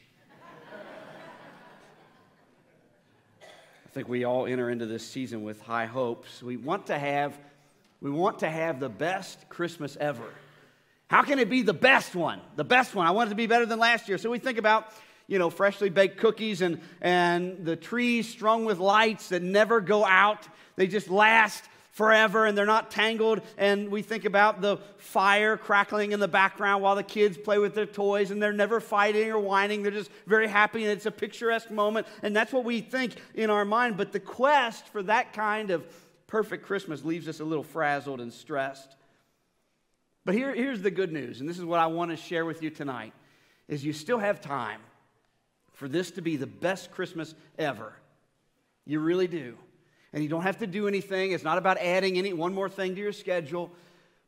I 3.42 3.88
think 3.92 4.08
we 4.08 4.24
all 4.24 4.46
enter 4.46 4.68
into 4.68 4.86
this 4.86 5.06
season 5.06 5.42
with 5.42 5.62
high 5.62 5.86
hopes. 5.86 6.42
We 6.42 6.56
want 6.56 6.88
to 6.88 6.98
have 6.98 7.38
we 8.00 8.10
want 8.10 8.40
to 8.40 8.50
have 8.50 8.78
the 8.78 8.90
best 8.90 9.48
Christmas 9.48 9.96
ever. 9.98 10.28
How 11.08 11.22
can 11.22 11.38
it 11.38 11.48
be 11.48 11.62
the 11.62 11.72
best 11.72 12.14
one? 12.14 12.40
The 12.56 12.64
best 12.64 12.94
one. 12.94 13.06
I 13.06 13.12
want 13.12 13.28
it 13.28 13.30
to 13.30 13.36
be 13.36 13.46
better 13.46 13.64
than 13.64 13.78
last 13.78 14.08
year. 14.08 14.18
So 14.18 14.30
we 14.30 14.38
think 14.38 14.58
about, 14.58 14.92
you 15.26 15.38
know, 15.38 15.48
freshly 15.50 15.88
baked 15.88 16.18
cookies 16.18 16.60
and, 16.60 16.80
and 17.00 17.64
the 17.64 17.74
trees 17.74 18.28
strung 18.28 18.64
with 18.66 18.78
lights 18.78 19.30
that 19.30 19.42
never 19.42 19.80
go 19.80 20.04
out. 20.04 20.46
They 20.76 20.88
just 20.88 21.08
last 21.08 21.64
forever 21.96 22.44
and 22.44 22.58
they're 22.58 22.66
not 22.66 22.90
tangled. 22.90 23.40
And 23.56 23.88
we 23.88 24.02
think 24.02 24.26
about 24.26 24.60
the 24.60 24.76
fire 24.98 25.56
crackling 25.56 26.12
in 26.12 26.20
the 26.20 26.28
background 26.28 26.82
while 26.82 26.94
the 26.94 27.02
kids 27.02 27.38
play 27.38 27.56
with 27.56 27.74
their 27.74 27.86
toys 27.86 28.30
and 28.30 28.40
they're 28.40 28.52
never 28.52 28.80
fighting 28.80 29.30
or 29.30 29.38
whining. 29.38 29.82
They're 29.82 29.90
just 29.90 30.10
very 30.26 30.46
happy 30.46 30.82
and 30.82 30.92
it's 30.92 31.06
a 31.06 31.10
picturesque 31.10 31.70
moment. 31.70 32.06
And 32.22 32.36
that's 32.36 32.52
what 32.52 32.64
we 32.64 32.82
think 32.82 33.14
in 33.34 33.48
our 33.48 33.64
mind. 33.64 33.96
But 33.96 34.12
the 34.12 34.20
quest 34.20 34.86
for 34.88 35.02
that 35.04 35.32
kind 35.32 35.70
of 35.70 35.86
perfect 36.26 36.66
Christmas 36.66 37.02
leaves 37.02 37.28
us 37.28 37.40
a 37.40 37.44
little 37.44 37.64
frazzled 37.64 38.20
and 38.20 38.30
stressed. 38.30 38.94
But 40.26 40.34
here, 40.34 40.54
here's 40.54 40.82
the 40.82 40.90
good 40.90 41.12
news, 41.12 41.40
and 41.40 41.48
this 41.48 41.58
is 41.58 41.64
what 41.64 41.80
I 41.80 41.86
want 41.86 42.10
to 42.10 42.16
share 42.18 42.44
with 42.44 42.62
you 42.62 42.68
tonight, 42.68 43.14
is 43.68 43.84
you 43.84 43.94
still 43.94 44.18
have 44.18 44.42
time 44.42 44.80
for 45.72 45.88
this 45.88 46.10
to 46.10 46.20
be 46.20 46.36
the 46.36 46.48
best 46.48 46.90
Christmas 46.90 47.34
ever. 47.58 47.94
You 48.84 49.00
really 49.00 49.28
do 49.28 49.56
and 50.16 50.22
you 50.22 50.30
don't 50.30 50.44
have 50.44 50.56
to 50.56 50.66
do 50.66 50.88
anything. 50.88 51.32
It's 51.32 51.44
not 51.44 51.58
about 51.58 51.76
adding 51.76 52.16
any 52.16 52.32
one 52.32 52.54
more 52.54 52.70
thing 52.70 52.94
to 52.94 53.00
your 53.02 53.12
schedule, 53.12 53.70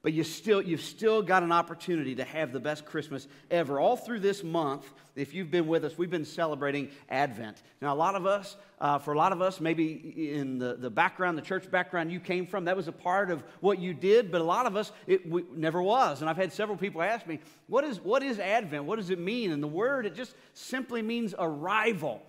but 0.02 0.12
you 0.12 0.22
still, 0.22 0.60
you've 0.60 0.82
still 0.82 1.22
got 1.22 1.42
an 1.42 1.50
opportunity 1.50 2.14
to 2.16 2.24
have 2.24 2.52
the 2.52 2.60
best 2.60 2.84
Christmas 2.84 3.26
ever. 3.50 3.80
All 3.80 3.96
through 3.96 4.20
this 4.20 4.44
month, 4.44 4.84
if 5.16 5.32
you've 5.32 5.50
been 5.50 5.66
with 5.66 5.86
us, 5.86 5.96
we've 5.96 6.10
been 6.10 6.26
celebrating 6.26 6.90
Advent. 7.08 7.62
Now, 7.80 7.94
a 7.94 7.96
lot 7.96 8.16
of 8.16 8.26
us, 8.26 8.58
uh, 8.82 8.98
for 8.98 9.14
a 9.14 9.16
lot 9.16 9.32
of 9.32 9.40
us, 9.40 9.62
maybe 9.62 10.34
in 10.34 10.58
the, 10.58 10.74
the 10.74 10.90
background, 10.90 11.38
the 11.38 11.42
church 11.42 11.70
background 11.70 12.12
you 12.12 12.20
came 12.20 12.46
from, 12.46 12.66
that 12.66 12.76
was 12.76 12.88
a 12.88 12.92
part 12.92 13.30
of 13.30 13.42
what 13.60 13.78
you 13.78 13.94
did, 13.94 14.30
but 14.30 14.42
a 14.42 14.44
lot 14.44 14.66
of 14.66 14.76
us, 14.76 14.92
it 15.06 15.24
never 15.56 15.82
was. 15.82 16.20
And 16.20 16.28
I've 16.28 16.36
had 16.36 16.52
several 16.52 16.76
people 16.76 17.00
ask 17.00 17.26
me, 17.26 17.40
what 17.66 17.84
is, 17.84 17.98
what 17.98 18.22
is 18.22 18.38
Advent? 18.38 18.84
What 18.84 18.96
does 18.96 19.08
it 19.08 19.18
mean? 19.18 19.52
And 19.52 19.62
the 19.62 19.68
word, 19.68 20.04
it 20.04 20.14
just 20.14 20.34
simply 20.52 21.00
means 21.00 21.34
arrival. 21.38 22.22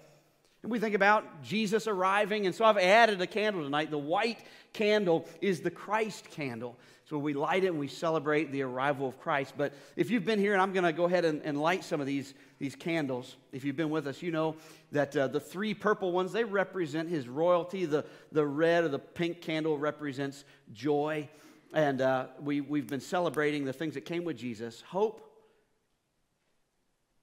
And 0.61 0.71
we 0.71 0.79
think 0.79 0.93
about 0.95 1.41
Jesus 1.41 1.87
arriving, 1.87 2.45
and 2.45 2.53
so 2.53 2.65
I've 2.65 2.77
added 2.77 3.21
a 3.21 3.27
candle 3.27 3.63
tonight. 3.63 3.91
The 3.91 3.97
white 3.97 4.39
candle 4.73 5.25
is 5.41 5.61
the 5.61 5.71
Christ 5.71 6.29
candle. 6.31 6.77
So 7.09 7.17
we 7.17 7.33
light 7.33 7.63
it 7.63 7.67
and 7.67 7.79
we 7.79 7.87
celebrate 7.87 8.51
the 8.51 8.61
arrival 8.61 9.07
of 9.07 9.19
Christ. 9.19 9.55
But 9.57 9.73
if 9.95 10.11
you've 10.11 10.25
been 10.25 10.37
here, 10.37 10.53
and 10.53 10.61
I'm 10.61 10.73
going 10.73 10.83
to 10.83 10.93
go 10.93 11.05
ahead 11.05 11.25
and, 11.25 11.41
and, 11.43 11.59
light 11.59 11.83
some 11.83 11.99
of 11.99 12.05
these, 12.05 12.35
these 12.59 12.75
candles, 12.75 13.35
if 13.51 13.63
you've 13.63 13.75
been 13.75 13.89
with 13.89 14.05
us, 14.05 14.21
you 14.21 14.31
know 14.31 14.57
that 14.91 15.17
uh, 15.17 15.27
the 15.27 15.39
three 15.39 15.73
purple 15.73 16.11
ones, 16.11 16.31
they 16.31 16.43
represent 16.43 17.09
his 17.09 17.27
royalty. 17.27 17.85
The, 17.85 18.05
the 18.31 18.45
red 18.45 18.83
or 18.83 18.89
the 18.89 18.99
pink 18.99 19.41
candle 19.41 19.75
represents 19.75 20.43
joy. 20.71 21.27
And 21.73 21.99
uh, 22.01 22.27
we, 22.41 22.61
we've 22.61 22.87
been 22.87 23.01
celebrating 23.01 23.65
the 23.65 23.73
things 23.73 23.95
that 23.95 24.01
came 24.01 24.23
with 24.23 24.37
Jesus 24.37 24.81
hope, 24.81 25.25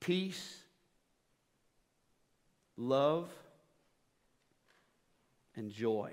peace, 0.01 0.63
love, 2.77 3.29
and 5.57 5.71
joy. 5.71 6.13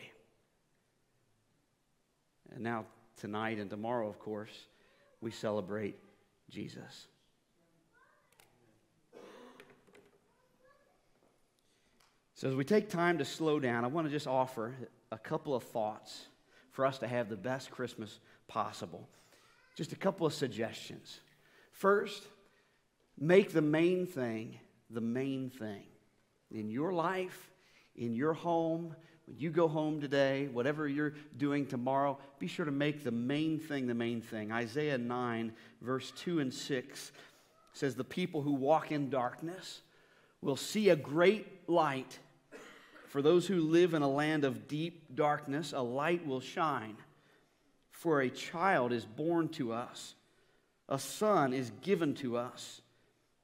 And 2.53 2.63
now, 2.63 2.85
tonight 3.17 3.59
and 3.59 3.69
tomorrow, 3.69 4.07
of 4.07 4.19
course, 4.19 4.53
we 5.21 5.31
celebrate 5.31 5.97
Jesus. 6.49 7.07
So, 12.35 12.49
as 12.49 12.55
we 12.55 12.63
take 12.63 12.89
time 12.89 13.17
to 13.19 13.25
slow 13.25 13.59
down, 13.59 13.85
I 13.85 13.87
want 13.87 14.07
to 14.07 14.11
just 14.11 14.27
offer 14.27 14.73
a 15.11 15.17
couple 15.17 15.55
of 15.55 15.63
thoughts 15.63 16.27
for 16.71 16.85
us 16.85 16.97
to 16.99 17.07
have 17.07 17.29
the 17.29 17.37
best 17.37 17.71
Christmas 17.71 18.19
possible. 18.47 19.07
Just 19.75 19.93
a 19.93 19.95
couple 19.95 20.27
of 20.27 20.33
suggestions. 20.33 21.19
First, 21.71 22.23
make 23.17 23.53
the 23.53 23.61
main 23.61 24.05
thing 24.05 24.59
the 24.89 25.01
main 25.01 25.49
thing 25.49 25.83
in 26.53 26.69
your 26.69 26.93
life, 26.93 27.51
in 27.95 28.13
your 28.13 28.33
home, 28.33 28.95
when 29.25 29.37
you 29.37 29.49
go 29.49 29.67
home 29.67 30.01
today, 30.01 30.49
whatever 30.51 30.87
you're 30.87 31.13
doing 31.37 31.65
tomorrow, 31.65 32.17
be 32.39 32.47
sure 32.47 32.65
to 32.65 32.71
make 32.71 33.03
the 33.03 33.11
main 33.11 33.59
thing 33.59 33.87
the 33.87 33.93
main 33.93 34.21
thing. 34.21 34.51
Isaiah 34.51 34.97
9, 34.97 35.53
verse 35.81 36.11
2 36.17 36.39
and 36.39 36.53
6 36.53 37.11
says, 37.71 37.95
The 37.95 38.03
people 38.03 38.41
who 38.41 38.53
walk 38.53 38.91
in 38.91 39.09
darkness 39.09 39.81
will 40.41 40.57
see 40.57 40.89
a 40.89 40.95
great 40.95 41.69
light. 41.69 42.19
For 43.07 43.21
those 43.21 43.47
who 43.47 43.61
live 43.61 43.93
in 43.93 44.01
a 44.01 44.09
land 44.09 44.43
of 44.43 44.67
deep 44.67 45.15
darkness, 45.15 45.71
a 45.71 45.81
light 45.81 46.25
will 46.27 46.41
shine. 46.41 46.97
For 47.91 48.21
a 48.21 48.29
child 48.29 48.91
is 48.91 49.05
born 49.05 49.49
to 49.49 49.71
us, 49.71 50.15
a 50.89 50.99
son 50.99 51.53
is 51.53 51.71
given 51.81 52.13
to 52.15 52.35
us 52.35 52.81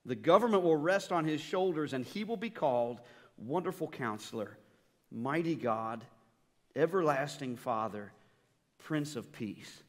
the 0.10 0.16
government 0.16 0.64
will 0.64 0.76
rest 0.76 1.12
on 1.12 1.24
his 1.24 1.40
shoulders, 1.40 1.94
and 1.94 2.04
he 2.04 2.24
will 2.24 2.36
be 2.36 2.50
called 2.50 3.00
Wonderful 3.38 3.88
Counselor, 3.88 4.58
Mighty 5.12 5.54
God, 5.54 6.04
Everlasting 6.76 7.56
Father, 7.56 8.12
Prince 8.80 9.16
of 9.16 9.32
Peace. 9.32 9.84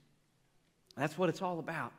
That's 0.94 1.16
what 1.16 1.30
it's 1.30 1.40
all 1.40 1.58
about. 1.58 1.94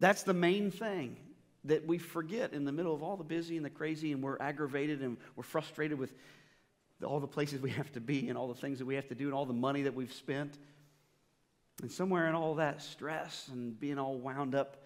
That's 0.00 0.24
the 0.24 0.34
main 0.34 0.72
thing 0.72 1.16
that 1.62 1.86
we 1.86 1.98
forget 1.98 2.52
in 2.52 2.64
the 2.64 2.72
middle 2.72 2.92
of 2.92 3.04
all 3.04 3.16
the 3.16 3.22
busy 3.22 3.56
and 3.56 3.64
the 3.64 3.70
crazy, 3.70 4.10
and 4.10 4.20
we're 4.20 4.38
aggravated 4.40 5.00
and 5.00 5.16
we're 5.36 5.44
frustrated 5.44 6.00
with 6.00 6.12
all 7.04 7.20
the 7.20 7.28
places 7.28 7.60
we 7.60 7.70
have 7.70 7.92
to 7.92 8.00
be 8.00 8.28
and 8.28 8.36
all 8.36 8.48
the 8.48 8.60
things 8.60 8.80
that 8.80 8.84
we 8.84 8.96
have 8.96 9.06
to 9.06 9.14
do 9.14 9.26
and 9.26 9.32
all 9.32 9.46
the 9.46 9.52
money 9.52 9.82
that 9.82 9.94
we've 9.94 10.12
spent. 10.12 10.58
And 11.82 11.92
somewhere 11.92 12.28
in 12.28 12.34
all 12.34 12.56
that 12.56 12.82
stress 12.82 13.46
and 13.52 13.78
being 13.78 13.96
all 13.96 14.18
wound 14.18 14.56
up, 14.56 14.82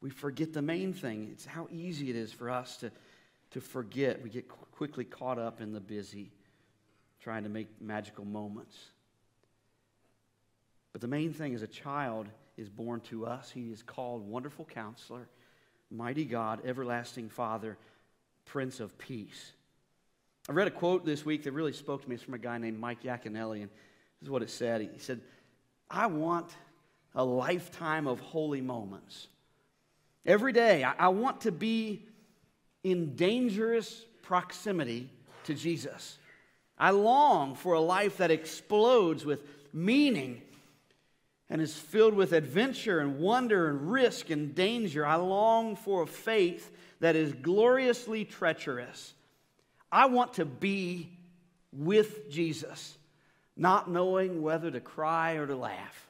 we 0.00 0.10
forget 0.10 0.52
the 0.52 0.62
main 0.62 0.92
thing. 0.92 1.28
It's 1.32 1.46
how 1.46 1.68
easy 1.70 2.10
it 2.10 2.16
is 2.16 2.32
for 2.32 2.50
us 2.50 2.76
to, 2.78 2.90
to 3.52 3.60
forget. 3.60 4.22
We 4.22 4.30
get 4.30 4.48
quickly 4.48 5.04
caught 5.04 5.38
up 5.38 5.60
in 5.60 5.72
the 5.72 5.80
busy, 5.80 6.30
trying 7.20 7.44
to 7.44 7.48
make 7.48 7.80
magical 7.80 8.24
moments. 8.24 8.76
But 10.92 11.00
the 11.00 11.08
main 11.08 11.32
thing 11.32 11.52
is 11.52 11.62
a 11.62 11.66
child 11.66 12.28
is 12.56 12.68
born 12.68 13.00
to 13.00 13.26
us. 13.26 13.50
He 13.50 13.72
is 13.72 13.82
called 13.82 14.26
Wonderful 14.26 14.64
Counselor, 14.66 15.28
Mighty 15.90 16.24
God, 16.24 16.60
Everlasting 16.64 17.28
Father, 17.28 17.76
Prince 18.44 18.80
of 18.80 18.96
Peace. 18.98 19.52
I 20.48 20.52
read 20.52 20.68
a 20.68 20.70
quote 20.70 21.04
this 21.04 21.24
week 21.24 21.44
that 21.44 21.52
really 21.52 21.72
spoke 21.72 22.02
to 22.02 22.08
me. 22.08 22.14
It's 22.14 22.24
from 22.24 22.34
a 22.34 22.38
guy 22.38 22.58
named 22.58 22.78
Mike 22.78 23.02
Yaconelli, 23.02 23.62
and 23.62 23.70
this 24.20 24.26
is 24.26 24.30
what 24.30 24.42
it 24.42 24.50
said. 24.50 24.80
He 24.80 24.98
said, 24.98 25.20
I 25.90 26.06
want 26.06 26.50
a 27.14 27.24
lifetime 27.24 28.06
of 28.06 28.20
holy 28.20 28.60
moments 28.60 29.28
Every 30.26 30.52
day, 30.52 30.82
I, 30.82 31.08
want 31.08 31.42
to 31.42 31.52
be 31.52 32.04
in 32.82 33.14
dangerous 33.14 34.04
proximity 34.22 35.08
to 35.44 35.54
Jesus. 35.54 36.18
I 36.76 36.90
long 36.90 37.54
for 37.54 37.74
a 37.74 37.80
life 37.80 38.16
that 38.16 38.32
explodes 38.32 39.24
with 39.24 39.40
meaning 39.72 40.42
and 41.48 41.62
is 41.62 41.76
filled 41.76 42.14
with 42.14 42.32
adventure 42.32 42.98
and 42.98 43.20
wonder 43.20 43.68
and 43.68 43.92
risk 43.92 44.30
and 44.30 44.52
danger. 44.52 45.06
I 45.06 45.14
long 45.14 45.76
for 45.76 46.02
a 46.02 46.06
faith 46.08 46.72
that 46.98 47.14
is 47.14 47.32
gloriously 47.32 48.24
treacherous. 48.24 49.14
I 49.92 50.06
want 50.06 50.34
to 50.34 50.44
be 50.44 51.08
with 51.72 52.28
Jesus, 52.30 52.98
not 53.56 53.88
knowing 53.88 54.42
whether 54.42 54.72
to 54.72 54.80
cry 54.80 55.34
or 55.34 55.46
to 55.46 55.54
laugh. 55.54 56.08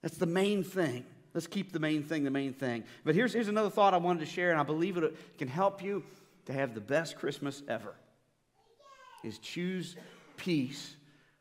That's 0.00 0.16
the 0.16 0.26
main 0.26 0.64
thing. 0.64 1.04
Let's 1.34 1.48
keep 1.48 1.72
the 1.72 1.80
main 1.80 2.04
thing 2.04 2.22
the 2.24 2.30
main 2.30 2.52
thing. 2.52 2.84
But 3.04 3.14
here's, 3.14 3.32
here's 3.32 3.48
another 3.48 3.70
thought 3.70 3.92
I 3.92 3.98
wanted 3.98 4.20
to 4.20 4.26
share, 4.26 4.52
and 4.52 4.60
I 4.60 4.62
believe 4.62 4.96
it 4.96 5.16
can 5.36 5.48
help 5.48 5.82
you 5.82 6.04
to 6.46 6.52
have 6.52 6.74
the 6.74 6.80
best 6.80 7.16
Christmas 7.16 7.62
ever. 7.68 7.94
Is 9.24 9.38
choose 9.38 9.96
peace 10.36 10.96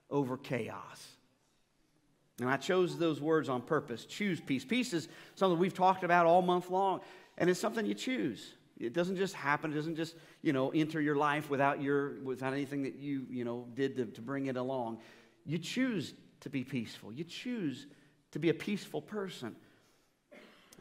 over 0.09 0.37
chaos. 0.37 1.07
And 2.39 2.49
I 2.49 2.57
chose 2.57 2.97
those 2.97 3.21
words 3.21 3.49
on 3.49 3.61
purpose. 3.61 4.05
Choose 4.05 4.39
peace. 4.39 4.65
Peace 4.65 4.93
is 4.93 5.07
something 5.35 5.59
we've 5.59 5.73
talked 5.73 6.03
about 6.03 6.25
all 6.25 6.41
month 6.41 6.69
long, 6.69 7.01
and 7.37 7.49
it's 7.49 7.59
something 7.59 7.85
you 7.85 7.93
choose. 7.93 8.55
It 8.79 8.93
doesn't 8.93 9.17
just 9.17 9.35
happen. 9.35 9.71
It 9.71 9.75
doesn't 9.75 9.95
just, 9.95 10.15
you 10.41 10.51
know, 10.51 10.71
enter 10.71 10.99
your 10.99 11.15
life 11.15 11.49
without 11.49 11.81
your 11.81 12.19
without 12.21 12.53
anything 12.53 12.83
that 12.83 12.95
you, 12.95 13.27
you 13.29 13.45
know, 13.45 13.67
did 13.75 13.95
to, 13.97 14.05
to 14.05 14.21
bring 14.21 14.47
it 14.47 14.57
along. 14.57 14.99
You 15.45 15.59
choose 15.59 16.15
to 16.41 16.49
be 16.49 16.63
peaceful. 16.63 17.13
You 17.13 17.23
choose 17.23 17.85
to 18.31 18.39
be 18.39 18.49
a 18.49 18.53
peaceful 18.53 19.01
person. 19.01 19.55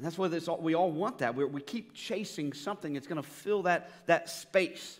And 0.02 0.06
that's 0.08 0.18
what 0.18 0.48
all, 0.48 0.58
we 0.58 0.74
all 0.74 0.90
want 0.90 1.18
that. 1.18 1.36
We're, 1.36 1.46
we 1.46 1.60
keep 1.60 1.94
chasing 1.94 2.52
something 2.52 2.94
that's 2.94 3.06
going 3.06 3.22
to 3.22 3.28
fill 3.28 3.62
that, 3.62 3.88
that 4.06 4.28
space. 4.28 4.98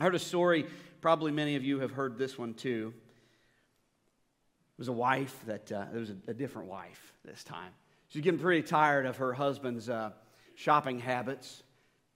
I 0.00 0.04
heard 0.04 0.14
a 0.14 0.18
story, 0.18 0.64
probably 1.02 1.30
many 1.30 1.56
of 1.56 1.62
you 1.62 1.80
have 1.80 1.90
heard 1.90 2.16
this 2.16 2.38
one 2.38 2.54
too. 2.54 2.94
It 2.96 4.78
was 4.78 4.88
a 4.88 4.94
wife 4.94 5.38
that, 5.44 5.70
uh, 5.70 5.84
it 5.94 5.98
was 5.98 6.08
a, 6.08 6.16
a 6.28 6.32
different 6.32 6.68
wife 6.70 7.12
this 7.22 7.44
time. 7.44 7.70
She's 8.08 8.22
getting 8.22 8.40
pretty 8.40 8.62
tired 8.62 9.04
of 9.04 9.18
her 9.18 9.34
husband's 9.34 9.90
uh, 9.90 10.12
shopping 10.54 10.98
habits 10.98 11.62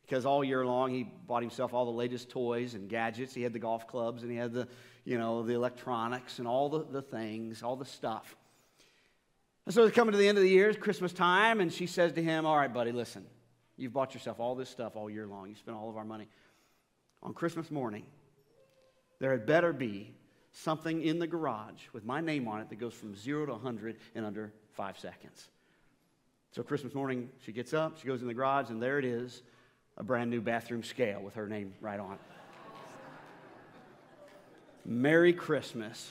because 0.07 0.25
all 0.25 0.43
year 0.43 0.65
long 0.65 0.91
he 0.91 1.13
bought 1.27 1.43
himself 1.43 1.75
all 1.75 1.85
the 1.85 1.91
latest 1.91 2.31
toys 2.31 2.73
and 2.73 2.89
gadgets. 2.89 3.35
He 3.35 3.43
had 3.43 3.53
the 3.53 3.59
golf 3.59 3.87
clubs 3.87 4.23
and 4.23 4.33
he 4.33 4.39
had 4.39 4.55
the, 4.55 4.67
you 5.05 5.19
know, 5.19 5.43
the 5.43 5.53
electronics 5.53 6.39
and 6.39 6.49
all 6.49 6.71
the, 6.71 6.87
the 6.91 7.03
things, 7.03 7.63
all 7.63 7.77
the 7.77 7.85
stuff. 7.85 8.35
And 9.71 9.75
so 9.77 9.85
it's 9.85 9.95
coming 9.95 10.11
to 10.11 10.19
the 10.19 10.27
end 10.27 10.37
of 10.37 10.43
the 10.43 10.51
year, 10.51 10.69
it's 10.69 10.77
Christmas 10.77 11.13
time, 11.13 11.61
and 11.61 11.73
she 11.73 11.87
says 11.87 12.11
to 12.15 12.23
him, 12.25 12.45
All 12.45 12.57
right, 12.57 12.75
buddy, 12.75 12.91
listen, 12.91 13.25
you've 13.77 13.93
bought 13.93 14.15
yourself 14.15 14.41
all 14.41 14.57
this 14.57 14.69
stuff 14.69 14.97
all 14.97 15.09
year 15.09 15.29
long. 15.29 15.49
You 15.49 15.55
spent 15.55 15.77
all 15.77 15.89
of 15.89 15.97
our 15.97 16.05
money. 16.05 16.27
On 17.23 17.33
Christmas 17.33 17.71
morning, 17.71 18.05
there 19.21 19.31
had 19.31 19.47
better 19.47 19.73
be 19.73 20.13
something 20.51 21.05
in 21.05 21.21
the 21.21 21.27
garage 21.29 21.85
with 21.93 22.05
my 22.05 22.21
name 22.21 22.49
on 22.49 22.61
it 22.61 22.69
that 22.69 22.81
goes 22.81 22.95
from 22.95 23.15
zero 23.15 23.47
to 23.47 23.53
100 23.53 23.99
in 24.17 24.25
under 24.25 24.53
five 24.73 24.99
seconds. 24.99 25.51
So 26.51 26.65
Christmas 26.65 26.93
morning, 26.93 27.31
she 27.47 27.53
gets 27.53 27.73
up, 27.73 27.97
she 28.01 28.09
goes 28.09 28.23
in 28.23 28.27
the 28.27 28.35
garage, 28.35 28.71
and 28.71 28.83
there 28.83 28.99
it 28.99 29.05
is 29.05 29.41
a 29.97 30.03
brand 30.03 30.31
new 30.31 30.41
bathroom 30.41 30.83
scale 30.83 31.23
with 31.23 31.35
her 31.35 31.47
name 31.47 31.75
right 31.81 32.01
on 32.01 32.15
it. 32.15 32.21
Merry 34.85 35.33
Christmas. 35.33 36.11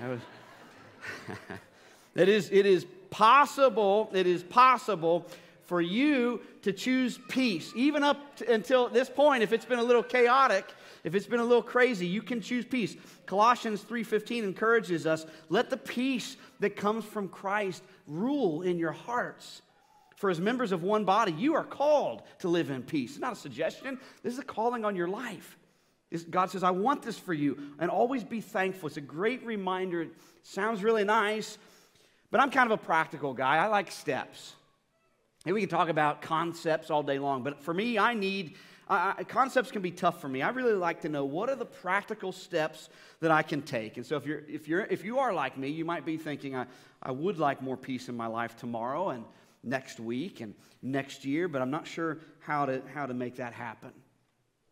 That 0.00 0.08
was, 0.08 0.20
it, 2.14 2.28
is, 2.28 2.50
it 2.50 2.66
is 2.66 2.86
possible, 3.10 4.10
it 4.12 4.26
is 4.26 4.42
possible 4.42 5.26
for 5.64 5.80
you 5.80 6.40
to 6.62 6.72
choose 6.72 7.18
peace. 7.28 7.72
Even 7.76 8.02
up 8.02 8.36
to, 8.36 8.52
until 8.52 8.88
this 8.88 9.08
point, 9.08 9.42
if 9.42 9.52
it's 9.52 9.64
been 9.64 9.78
a 9.78 9.84
little 9.84 10.02
chaotic, 10.02 10.66
if 11.04 11.14
it's 11.14 11.26
been 11.26 11.40
a 11.40 11.44
little 11.44 11.62
crazy, 11.62 12.06
you 12.06 12.22
can 12.22 12.40
choose 12.40 12.64
peace. 12.64 12.96
Colossians 13.26 13.82
3:15 13.82 14.44
encourages 14.44 15.06
us, 15.06 15.26
let 15.48 15.70
the 15.70 15.76
peace 15.76 16.36
that 16.60 16.76
comes 16.76 17.04
from 17.04 17.28
Christ 17.28 17.82
rule 18.06 18.62
in 18.62 18.78
your 18.78 18.92
hearts. 18.92 19.62
For 20.16 20.30
as 20.30 20.40
members 20.40 20.70
of 20.70 20.82
one 20.82 21.04
body, 21.04 21.32
you 21.32 21.54
are 21.54 21.64
called 21.64 22.22
to 22.40 22.48
live 22.48 22.70
in 22.70 22.82
peace. 22.82 23.12
It's 23.12 23.20
not 23.20 23.32
a 23.32 23.36
suggestion. 23.36 23.98
This 24.22 24.34
is 24.34 24.38
a 24.38 24.44
calling 24.44 24.84
on 24.84 24.94
your 24.94 25.08
life. 25.08 25.58
God 26.30 26.50
says, 26.50 26.62
I 26.62 26.70
want 26.70 27.02
this 27.02 27.18
for 27.18 27.32
you. 27.32 27.58
And 27.78 27.90
always 27.90 28.22
be 28.22 28.40
thankful. 28.40 28.86
It's 28.86 28.98
a 28.98 29.00
great 29.00 29.44
reminder. 29.44 30.02
It 30.02 30.12
sounds 30.42 30.84
really 30.84 31.04
nice, 31.04 31.58
but 32.32 32.40
I'm 32.40 32.50
kind 32.50 32.72
of 32.72 32.80
a 32.80 32.82
practical 32.82 33.34
guy. 33.34 33.58
I 33.58 33.66
like 33.66 33.92
steps. 33.92 34.54
And 35.44 35.54
we 35.54 35.60
can 35.60 35.68
talk 35.68 35.88
about 35.88 36.22
concepts 36.22 36.90
all 36.90 37.02
day 37.02 37.18
long, 37.18 37.42
but 37.42 37.60
for 37.60 37.74
me, 37.74 37.98
I 37.98 38.14
need 38.14 38.56
concepts 39.28 39.70
can 39.70 39.82
be 39.82 39.90
tough 39.90 40.20
for 40.20 40.28
me. 40.28 40.42
I 40.42 40.48
really 40.50 40.72
like 40.72 41.02
to 41.02 41.08
know 41.08 41.24
what 41.24 41.48
are 41.50 41.56
the 41.56 41.66
practical 41.66 42.32
steps 42.32 42.88
that 43.20 43.30
I 43.30 43.42
can 43.42 43.62
take. 43.62 43.96
And 43.96 44.04
so, 44.04 44.16
if 44.16 44.26
you're 44.26 44.42
if 44.48 44.66
you're 44.66 44.82
if 44.82 45.04
you 45.04 45.18
are 45.18 45.32
like 45.32 45.56
me, 45.56 45.68
you 45.68 45.84
might 45.84 46.04
be 46.04 46.16
thinking, 46.16 46.56
I, 46.56 46.66
I 47.02 47.10
would 47.10 47.38
like 47.38 47.62
more 47.62 47.76
peace 47.76 48.08
in 48.08 48.16
my 48.16 48.26
life 48.26 48.56
tomorrow 48.56 49.10
and 49.10 49.24
next 49.62 50.00
week 50.00 50.40
and 50.40 50.54
next 50.80 51.24
year, 51.24 51.48
but 51.48 51.62
I'm 51.62 51.70
not 51.70 51.86
sure 51.86 52.18
how 52.40 52.66
to 52.66 52.82
how 52.94 53.06
to 53.06 53.14
make 53.14 53.36
that 53.36 53.52
happen. 53.52 53.92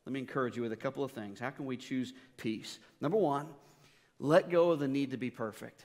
Let 0.07 0.13
me 0.13 0.21
encourage 0.21 0.57
you 0.57 0.63
with 0.63 0.73
a 0.73 0.77
couple 0.77 1.05
of 1.05 1.13
things. 1.13 1.39
How 1.41 1.51
can 1.51 1.67
we 1.67 1.77
choose 1.77 2.15
peace? 2.37 2.79
Number 3.01 3.19
one, 3.19 3.47
let 4.19 4.51
go 4.51 4.71
of 4.71 4.79
the 4.79 4.89
need 4.89 5.11
to 5.11 5.17
be 5.17 5.31
perfect. 5.31 5.85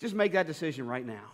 Just 0.00 0.14
make 0.14 0.32
that 0.32 0.46
decision 0.46 0.86
right 0.86 1.06
now. 1.06 1.32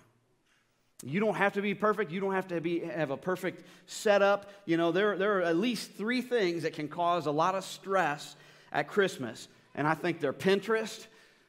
You 1.04 1.18
don't 1.18 1.34
have 1.34 1.54
to 1.54 1.62
be 1.62 1.74
perfect. 1.74 2.12
You 2.12 2.20
don't 2.20 2.34
have 2.34 2.48
to 2.48 2.60
be, 2.60 2.80
have 2.80 3.10
a 3.10 3.16
perfect 3.16 3.66
setup. 3.86 4.50
You 4.66 4.76
know, 4.76 4.92
there, 4.92 5.18
there 5.18 5.38
are 5.38 5.42
at 5.42 5.56
least 5.56 5.92
three 5.92 6.20
things 6.20 6.62
that 6.62 6.74
can 6.74 6.88
cause 6.88 7.26
a 7.26 7.32
lot 7.32 7.56
of 7.56 7.64
stress 7.64 8.36
at 8.70 8.86
Christmas. 8.86 9.48
And 9.74 9.86
I 9.86 9.94
think 9.94 10.20
they're 10.20 10.32
Pinterest, 10.32 11.06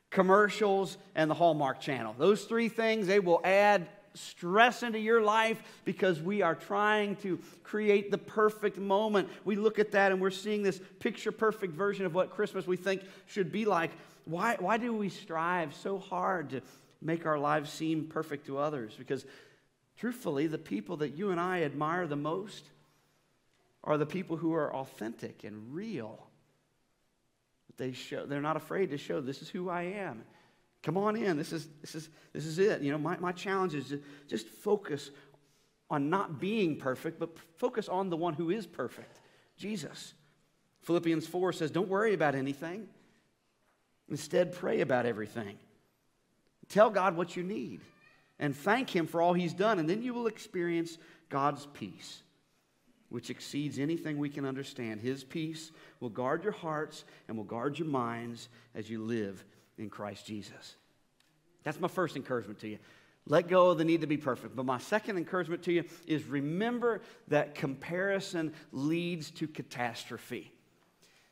commercials, 0.09 0.97
and 1.13 1.29
the 1.29 1.35
Hallmark 1.35 1.81
Channel. 1.81 2.15
Those 2.17 2.45
three 2.45 2.67
things, 2.67 3.05
they 3.05 3.19
will 3.19 3.41
add 3.43 3.87
stress 4.15 4.83
into 4.83 4.99
your 4.99 5.21
life 5.21 5.61
because 5.85 6.19
we 6.21 6.41
are 6.41 6.55
trying 6.55 7.15
to 7.17 7.39
create 7.63 8.11
the 8.11 8.17
perfect 8.17 8.77
moment. 8.77 9.29
We 9.45 9.55
look 9.55 9.77
at 9.77 9.91
that 9.91 10.11
and 10.11 10.19
we're 10.21 10.31
seeing 10.31 10.63
this 10.63 10.79
picture 10.99 11.31
perfect 11.31 11.73
version 11.73 12.05
of 12.05 12.13
what 12.13 12.31
Christmas 12.31 12.65
we 12.65 12.77
think 12.77 13.01
should 13.27 13.51
be 13.51 13.65
like. 13.65 13.91
Why, 14.25 14.55
why 14.59 14.77
do 14.77 14.93
we 14.93 15.09
strive 15.09 15.75
so 15.75 15.97
hard 15.97 16.51
to 16.51 16.61
make 17.03 17.25
our 17.25 17.37
lives 17.37 17.71
seem 17.71 18.07
perfect 18.07 18.47
to 18.47 18.57
others. 18.57 18.93
Because 18.97 19.25
truthfully, 19.97 20.47
the 20.47 20.57
people 20.57 20.97
that 20.97 21.17
you 21.17 21.31
and 21.31 21.39
I 21.39 21.63
admire 21.63 22.07
the 22.07 22.15
most 22.15 22.65
are 23.83 23.97
the 23.97 24.05
people 24.05 24.37
who 24.37 24.53
are 24.53 24.73
authentic 24.73 25.43
and 25.43 25.73
real. 25.73 26.27
They 27.77 27.91
show, 27.91 28.25
they're 28.25 28.41
not 28.41 28.55
afraid 28.55 28.91
to 28.91 28.97
show 28.97 29.19
this 29.19 29.41
is 29.41 29.49
who 29.49 29.69
I 29.69 29.83
am. 29.83 30.23
Come 30.83 30.97
on 30.97 31.15
in. 31.15 31.37
This 31.37 31.53
is, 31.53 31.67
this 31.81 31.95
is, 31.95 32.09
this 32.33 32.45
is 32.45 32.59
it. 32.59 32.81
You 32.81 32.91
know, 32.91 32.97
my, 32.97 33.17
my 33.17 33.31
challenge 33.31 33.73
is 33.73 33.93
just 34.27 34.47
focus 34.47 35.11
on 35.89 36.09
not 36.09 36.39
being 36.39 36.77
perfect, 36.77 37.19
but 37.19 37.29
focus 37.57 37.87
on 37.87 38.09
the 38.09 38.17
one 38.17 38.33
who 38.33 38.49
is 38.49 38.67
perfect, 38.67 39.19
Jesus. 39.57 40.13
Philippians 40.81 41.25
4 41.25 41.53
says, 41.53 41.71
Don't 41.71 41.87
worry 41.87 42.13
about 42.13 42.35
anything. 42.35 42.87
Instead, 44.09 44.53
pray 44.53 44.81
about 44.81 45.05
everything. 45.05 45.57
Tell 46.69 46.89
God 46.89 47.15
what 47.15 47.35
you 47.35 47.43
need 47.43 47.81
and 48.39 48.55
thank 48.55 48.89
Him 48.89 49.07
for 49.07 49.21
all 49.21 49.33
He's 49.33 49.53
done, 49.53 49.79
and 49.79 49.89
then 49.89 50.01
you 50.01 50.13
will 50.13 50.27
experience 50.27 50.97
God's 51.29 51.67
peace, 51.73 52.21
which 53.09 53.29
exceeds 53.29 53.79
anything 53.79 54.17
we 54.17 54.29
can 54.29 54.45
understand. 54.45 55.01
His 55.01 55.23
peace 55.23 55.71
will 55.99 56.09
guard 56.09 56.43
your 56.43 56.53
hearts 56.53 57.05
and 57.27 57.37
will 57.37 57.43
guard 57.43 57.79
your 57.79 57.87
minds 57.87 58.49
as 58.75 58.89
you 58.89 59.03
live 59.03 59.43
in 59.77 59.89
Christ 59.89 60.25
Jesus. 60.25 60.75
That's 61.63 61.79
my 61.79 61.87
first 61.87 62.15
encouragement 62.15 62.59
to 62.59 62.67
you. 62.67 62.79
Let 63.25 63.47
go 63.47 63.69
of 63.69 63.77
the 63.77 63.85
need 63.85 64.01
to 64.01 64.07
be 64.07 64.17
perfect. 64.17 64.55
But 64.55 64.65
my 64.65 64.79
second 64.79 65.17
encouragement 65.17 65.63
to 65.63 65.71
you 65.71 65.85
is 66.05 66.25
remember 66.25 67.01
that 67.29 67.55
comparison 67.55 68.53
leads 68.73 69.31
to 69.31 69.47
catastrophe. 69.47 70.51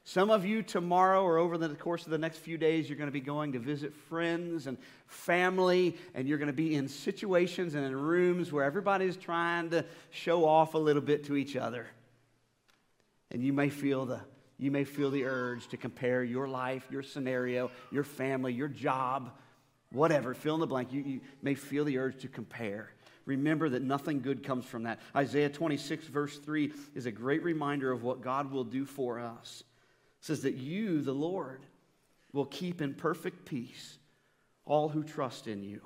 Some 0.04 0.32
of 0.32 0.46
you 0.46 0.64
tomorrow 0.64 1.24
or 1.24 1.38
over 1.38 1.58
the 1.58 1.70
course 1.70 2.06
of 2.06 2.12
the 2.12 2.18
next 2.18 2.40
few 2.40 2.58
days, 2.58 2.90
you're 2.90 2.98
going 2.98 3.08
to 3.08 3.14
be 3.14 3.22
going 3.22 3.52
to 3.52 3.60
visit 3.60 3.94
friends 3.94 4.66
and 4.66 4.78
family, 5.06 5.96
and 6.16 6.28
you're 6.28 6.40
going 6.40 6.48
to 6.48 6.54
be 6.54 6.74
in 6.76 6.88
situations 6.88 7.76
and 7.76 7.86
in 7.86 7.96
rooms 7.96 8.52
where 8.52 8.64
everybody's 8.64 9.16
trying 9.16 9.70
to 9.70 9.86
show 10.10 10.46
off 10.46 10.74
a 10.74 10.78
little 10.80 11.04
bit 11.04 11.26
to 11.26 11.36
each 11.36 11.56
other. 11.56 11.88
And 13.30 13.44
you 13.44 13.54
may 13.54 13.70
feel 13.70 14.06
the, 14.06 14.20
you 14.58 14.72
may 14.72 14.86
feel 14.86 15.12
the 15.12 15.26
urge 15.26 15.68
to 15.68 15.78
compare 15.78 16.24
your 16.24 16.48
life, 16.48 16.88
your 16.90 17.04
scenario, 17.04 17.70
your 17.92 18.04
family, 18.04 18.54
your 18.54 18.68
job, 18.68 19.32
whatever, 19.92 20.34
fill 20.34 20.56
in 20.56 20.62
the 20.62 20.68
blank. 20.68 20.92
You, 20.92 21.04
you 21.04 21.22
may 21.44 21.54
feel 21.54 21.86
the 21.86 22.00
urge 22.00 22.22
to 22.24 22.28
compare. 22.28 22.92
Remember 23.26 23.70
that 23.70 23.84
nothing 23.84 24.22
good 24.22 24.44
comes 24.44 24.66
from 24.66 24.84
that. 24.84 25.00
Isaiah 25.16 25.50
26, 25.50 26.08
verse 26.08 26.40
3, 26.40 26.74
is 26.96 27.06
a 27.06 27.12
great 27.12 27.44
reminder 27.44 27.92
of 27.92 28.02
what 28.02 28.22
God 28.22 28.52
will 28.52 28.64
do 28.64 28.84
for 28.84 29.20
us 29.20 29.64
says 30.22 30.44
that 30.44 30.56
you, 30.56 31.02
the 31.02 31.14
Lord, 31.14 31.66
will 32.32 32.46
keep 32.46 32.82
in 32.82 32.94
perfect 32.94 33.46
peace 33.46 33.98
all 34.66 34.88
who 34.88 35.04
trust 35.04 35.48
in 35.48 35.64
you, 35.64 35.82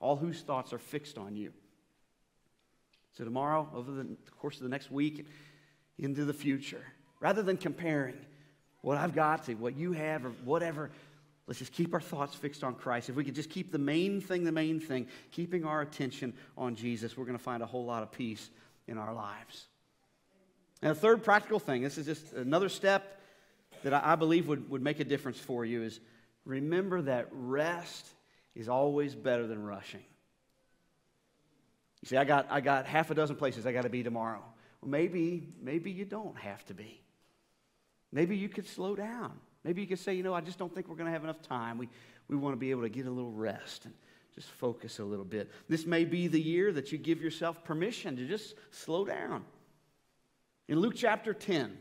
all 0.00 0.16
whose 0.16 0.40
thoughts 0.40 0.72
are 0.72 0.78
fixed 0.78 1.18
on 1.18 1.36
you. 1.36 1.52
So, 3.18 3.24
tomorrow, 3.24 3.68
over 3.74 3.90
the 3.92 4.16
course 4.40 4.56
of 4.56 4.62
the 4.62 4.68
next 4.68 4.90
week, 4.90 5.26
into 5.98 6.24
the 6.24 6.32
future, 6.32 6.82
rather 7.20 7.42
than 7.42 7.56
comparing 7.56 8.16
what 8.80 8.98
I've 8.98 9.14
got 9.14 9.44
to 9.46 9.54
what 9.54 9.76
you 9.76 9.92
have 9.92 10.24
or 10.24 10.30
whatever, 10.44 10.90
let's 11.46 11.58
just 11.58 11.72
keep 11.72 11.94
our 11.94 12.00
thoughts 12.00 12.34
fixed 12.34 12.64
on 12.64 12.74
Christ. 12.74 13.08
If 13.08 13.16
we 13.16 13.24
could 13.24 13.34
just 13.34 13.50
keep 13.50 13.72
the 13.72 13.78
main 13.78 14.20
thing 14.20 14.44
the 14.44 14.52
main 14.52 14.80
thing, 14.80 15.06
keeping 15.30 15.64
our 15.64 15.80
attention 15.80 16.32
on 16.56 16.74
Jesus, 16.74 17.16
we're 17.16 17.24
going 17.24 17.38
to 17.38 17.42
find 17.42 17.62
a 17.62 17.66
whole 17.66 17.84
lot 17.84 18.02
of 18.02 18.10
peace 18.10 18.50
in 18.86 18.98
our 18.98 19.14
lives. 19.14 19.66
And 20.82 20.92
a 20.92 20.94
third 20.94 21.24
practical 21.24 21.58
thing 21.58 21.82
this 21.82 21.98
is 21.98 22.06
just 22.06 22.32
another 22.32 22.68
step 22.68 23.20
that 23.84 23.92
I 23.92 24.14
believe 24.16 24.48
would, 24.48 24.68
would 24.70 24.82
make 24.82 24.98
a 24.98 25.04
difference 25.04 25.38
for 25.38 25.64
you 25.64 25.82
is 25.82 26.00
remember 26.46 27.02
that 27.02 27.28
rest 27.30 28.06
is 28.54 28.68
always 28.68 29.14
better 29.14 29.46
than 29.46 29.62
rushing. 29.62 30.02
You 32.00 32.08
see, 32.08 32.16
I 32.16 32.24
got, 32.24 32.46
I 32.50 32.62
got 32.62 32.86
half 32.86 33.10
a 33.10 33.14
dozen 33.14 33.36
places 33.36 33.66
I 33.66 33.72
got 33.72 33.82
to 33.82 33.90
be 33.90 34.02
tomorrow. 34.02 34.42
Well, 34.80 34.90
maybe, 34.90 35.48
maybe 35.60 35.90
you 35.90 36.06
don't 36.06 36.36
have 36.38 36.64
to 36.66 36.74
be. 36.74 37.02
Maybe 38.10 38.38
you 38.38 38.48
could 38.48 38.66
slow 38.66 38.96
down. 38.96 39.32
Maybe 39.64 39.82
you 39.82 39.86
could 39.86 39.98
say, 39.98 40.14
you 40.14 40.22
know, 40.22 40.32
I 40.32 40.40
just 40.40 40.58
don't 40.58 40.74
think 40.74 40.88
we're 40.88 40.96
going 40.96 41.06
to 41.06 41.12
have 41.12 41.24
enough 41.24 41.42
time. 41.42 41.76
We, 41.76 41.90
we 42.28 42.36
want 42.36 42.54
to 42.54 42.58
be 42.58 42.70
able 42.70 42.82
to 42.82 42.88
get 42.88 43.06
a 43.06 43.10
little 43.10 43.32
rest 43.32 43.84
and 43.84 43.92
just 44.34 44.48
focus 44.48 44.98
a 44.98 45.04
little 45.04 45.24
bit. 45.26 45.50
This 45.68 45.84
may 45.84 46.06
be 46.06 46.26
the 46.26 46.40
year 46.40 46.72
that 46.72 46.90
you 46.90 46.96
give 46.96 47.20
yourself 47.20 47.62
permission 47.64 48.16
to 48.16 48.26
just 48.26 48.54
slow 48.70 49.04
down. 49.04 49.44
In 50.68 50.80
Luke 50.80 50.94
chapter 50.96 51.34
10, 51.34 51.76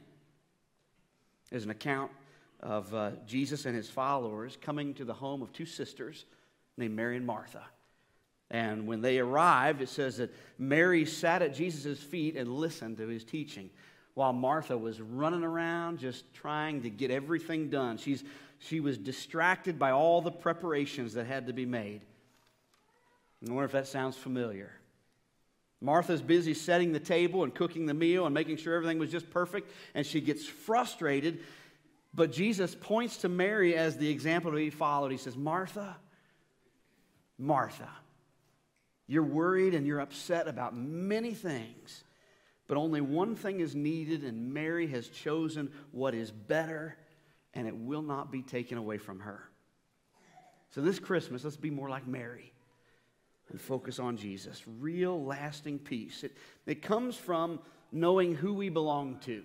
is 1.53 1.63
an 1.63 1.69
account 1.69 2.11
of 2.59 2.93
uh, 2.93 3.11
Jesus 3.25 3.65
and 3.65 3.75
his 3.75 3.89
followers 3.89 4.57
coming 4.59 4.93
to 4.95 5.05
the 5.05 5.13
home 5.13 5.41
of 5.41 5.53
two 5.53 5.65
sisters 5.65 6.25
named 6.75 6.95
Mary 6.95 7.15
and 7.15 7.25
Martha. 7.25 7.63
And 8.51 8.87
when 8.87 9.01
they 9.01 9.19
arrived, 9.19 9.81
it 9.81 9.89
says 9.89 10.17
that 10.17 10.33
Mary 10.57 11.05
sat 11.05 11.41
at 11.41 11.53
Jesus' 11.53 11.99
feet 11.99 12.35
and 12.35 12.51
listened 12.51 12.97
to 12.97 13.07
his 13.07 13.23
teaching, 13.23 13.69
while 14.15 14.33
Martha 14.33 14.77
was 14.77 15.01
running 15.01 15.43
around 15.43 15.99
just 15.99 16.31
trying 16.33 16.81
to 16.83 16.89
get 16.89 17.09
everything 17.09 17.69
done. 17.69 17.97
She's, 17.97 18.23
she 18.59 18.79
was 18.79 18.97
distracted 18.97 19.79
by 19.79 19.91
all 19.91 20.21
the 20.21 20.31
preparations 20.31 21.13
that 21.13 21.25
had 21.25 21.47
to 21.47 21.53
be 21.53 21.65
made. 21.65 22.01
I 23.47 23.51
wonder 23.51 23.65
if 23.65 23.71
that 23.71 23.87
sounds 23.87 24.15
familiar. 24.15 24.71
Martha's 25.83 26.21
busy 26.21 26.53
setting 26.53 26.93
the 26.93 26.99
table 26.99 27.43
and 27.43 27.53
cooking 27.53 27.85
the 27.85 27.93
meal 27.93 28.25
and 28.25 28.33
making 28.33 28.55
sure 28.55 28.73
everything 28.73 28.99
was 28.99 29.11
just 29.11 29.29
perfect, 29.29 29.69
and 29.93 30.05
she 30.05 30.21
gets 30.21 30.45
frustrated. 30.45 31.41
But 32.13 32.31
Jesus 32.31 32.73
points 32.73 33.17
to 33.17 33.29
Mary 33.29 33.75
as 33.75 33.97
the 33.97 34.09
example 34.09 34.51
to 34.51 34.55
be 34.57 34.69
followed. 34.69 35.11
He 35.11 35.17
says, 35.17 35.35
Martha, 35.35 35.97
Martha, 37.37 37.89
you're 39.07 39.23
worried 39.23 39.75
and 39.75 39.85
you're 39.85 39.99
upset 39.99 40.47
about 40.47 40.73
many 40.73 41.33
things, 41.33 42.05
but 42.69 42.77
only 42.77 43.01
one 43.01 43.35
thing 43.35 43.59
is 43.59 43.75
needed, 43.75 44.23
and 44.23 44.53
Mary 44.53 44.87
has 44.87 45.09
chosen 45.09 45.69
what 45.91 46.15
is 46.15 46.31
better, 46.31 46.95
and 47.53 47.67
it 47.67 47.75
will 47.75 48.03
not 48.03 48.31
be 48.31 48.41
taken 48.41 48.77
away 48.77 48.97
from 48.97 49.19
her. 49.19 49.49
So, 50.69 50.79
this 50.79 50.97
Christmas, 50.97 51.43
let's 51.43 51.57
be 51.57 51.69
more 51.69 51.89
like 51.89 52.07
Mary 52.07 52.52
and 53.49 53.59
focus 53.59 53.99
on 53.99 54.17
Jesus. 54.17 54.63
Real, 54.79 55.23
lasting 55.23 55.79
peace. 55.79 56.23
It, 56.23 56.35
it 56.65 56.81
comes 56.81 57.15
from 57.15 57.59
knowing 57.91 58.35
who 58.35 58.53
we 58.53 58.69
belong 58.69 59.19
to. 59.25 59.43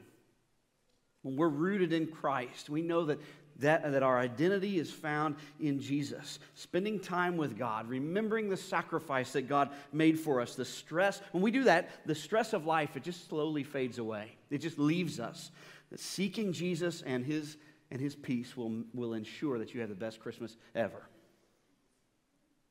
When 1.23 1.37
we're 1.37 1.49
rooted 1.49 1.93
in 1.93 2.07
Christ, 2.07 2.71
we 2.71 2.81
know 2.81 3.05
that, 3.07 3.19
that, 3.59 3.91
that 3.91 4.03
our 4.03 4.19
identity 4.19 4.79
is 4.79 4.91
found 4.91 5.37
in 5.61 5.81
Jesus. 5.81 6.39
Spending 6.55 7.01
time 7.01 7.37
with 7.37 7.59
God, 7.59 7.89
remembering 7.89 8.49
the 8.49 8.57
sacrifice 8.57 9.33
that 9.33 9.49
God 9.49 9.71
made 9.93 10.19
for 10.19 10.41
us, 10.41 10.55
the 10.55 10.65
stress. 10.65 11.21
When 11.33 11.43
we 11.43 11.51
do 11.51 11.65
that, 11.65 11.91
the 12.07 12.15
stress 12.15 12.53
of 12.53 12.67
life, 12.67 12.97
it 12.97 13.03
just 13.03 13.29
slowly 13.29 13.65
fades 13.65 13.99
away. 13.99 14.37
It 14.51 14.59
just 14.59 14.79
leaves 14.79 15.19
us. 15.19 15.51
Seeking 15.97 16.53
Jesus 16.53 17.03
and 17.03 17.25
his, 17.25 17.57
and 17.91 18.01
his 18.01 18.15
peace 18.15 18.57
will, 18.57 18.85
will 18.95 19.15
ensure 19.15 19.59
that 19.59 19.75
you 19.75 19.81
have 19.81 19.89
the 19.89 19.95
best 19.97 20.21
Christmas 20.21 20.57
ever. 20.75 21.03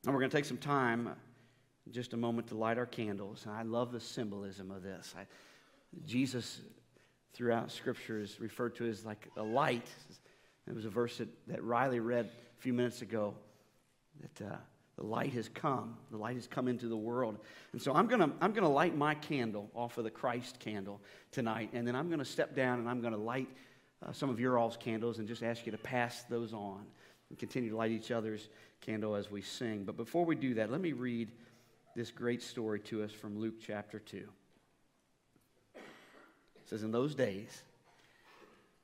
And 0.04 0.14
we're 0.14 0.20
going 0.20 0.30
to 0.30 0.36
take 0.36 0.44
some 0.44 0.58
time, 0.58 1.10
just 1.90 2.12
a 2.12 2.16
moment, 2.16 2.48
to 2.48 2.54
light 2.54 2.78
our 2.78 2.86
candles. 2.86 3.44
And 3.46 3.54
I 3.54 3.62
love 3.62 3.92
the 3.92 4.00
symbolism 4.00 4.70
of 4.70 4.82
this. 4.82 5.14
I, 5.18 5.26
Jesus, 6.06 6.60
throughout 7.32 7.72
Scripture, 7.72 8.20
is 8.20 8.40
referred 8.40 8.76
to 8.76 8.88
as 8.88 9.04
like 9.04 9.28
a 9.36 9.42
light. 9.42 9.86
It 10.66 10.74
was 10.74 10.84
a 10.84 10.90
verse 10.90 11.18
that, 11.18 11.28
that 11.48 11.64
Riley 11.64 12.00
read 12.00 12.26
a 12.26 12.62
few 12.62 12.72
minutes 12.72 13.02
ago 13.02 13.34
that 14.20 14.46
uh, 14.46 14.56
the 14.96 15.04
light 15.04 15.32
has 15.32 15.48
come. 15.48 15.96
The 16.10 16.16
light 16.16 16.36
has 16.36 16.46
come 16.46 16.68
into 16.68 16.88
the 16.88 16.96
world. 16.96 17.38
And 17.72 17.80
so 17.80 17.92
I'm 17.92 18.06
going 18.06 18.20
to 18.20 18.30
I'm 18.40 18.52
to 18.54 18.68
light 18.68 18.96
my 18.96 19.14
candle 19.14 19.70
off 19.74 19.98
of 19.98 20.04
the 20.04 20.10
Christ 20.10 20.58
candle 20.60 21.00
tonight. 21.32 21.70
And 21.72 21.86
then 21.86 21.96
I'm 21.96 22.08
going 22.08 22.18
to 22.18 22.24
step 22.24 22.54
down 22.54 22.78
and 22.78 22.88
I'm 22.88 23.00
going 23.00 23.12
to 23.12 23.18
light 23.18 23.48
uh, 24.04 24.12
some 24.12 24.30
of 24.30 24.38
your 24.38 24.58
all's 24.58 24.76
candles 24.76 25.18
and 25.18 25.26
just 25.26 25.42
ask 25.42 25.66
you 25.66 25.72
to 25.72 25.78
pass 25.78 26.24
those 26.24 26.52
on 26.52 26.84
and 27.30 27.38
continue 27.38 27.70
to 27.70 27.76
light 27.76 27.90
each 27.90 28.10
other's 28.10 28.48
candle 28.80 29.14
as 29.14 29.30
we 29.30 29.42
sing. 29.42 29.84
But 29.84 29.96
before 29.96 30.24
we 30.24 30.34
do 30.34 30.54
that, 30.54 30.70
let 30.70 30.80
me 30.80 30.92
read 30.92 31.30
this 31.94 32.10
great 32.10 32.42
story 32.42 32.80
to 32.80 33.02
us 33.02 33.12
from 33.12 33.38
Luke 33.38 33.56
chapter 33.64 33.98
2. 33.98 34.16
It 35.76 35.82
says, 36.66 36.82
In 36.82 36.90
those 36.90 37.14
days, 37.14 37.62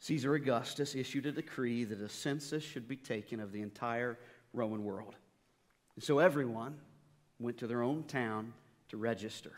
Caesar 0.00 0.34
Augustus 0.34 0.94
issued 0.94 1.26
a 1.26 1.32
decree 1.32 1.84
that 1.84 2.00
a 2.00 2.08
census 2.08 2.62
should 2.62 2.86
be 2.86 2.96
taken 2.96 3.40
of 3.40 3.52
the 3.52 3.62
entire 3.62 4.18
Roman 4.52 4.84
world. 4.84 5.16
And 5.94 6.04
so 6.04 6.18
everyone 6.18 6.76
went 7.38 7.58
to 7.58 7.66
their 7.66 7.82
own 7.82 8.04
town 8.04 8.52
to 8.88 8.96
register. 8.96 9.52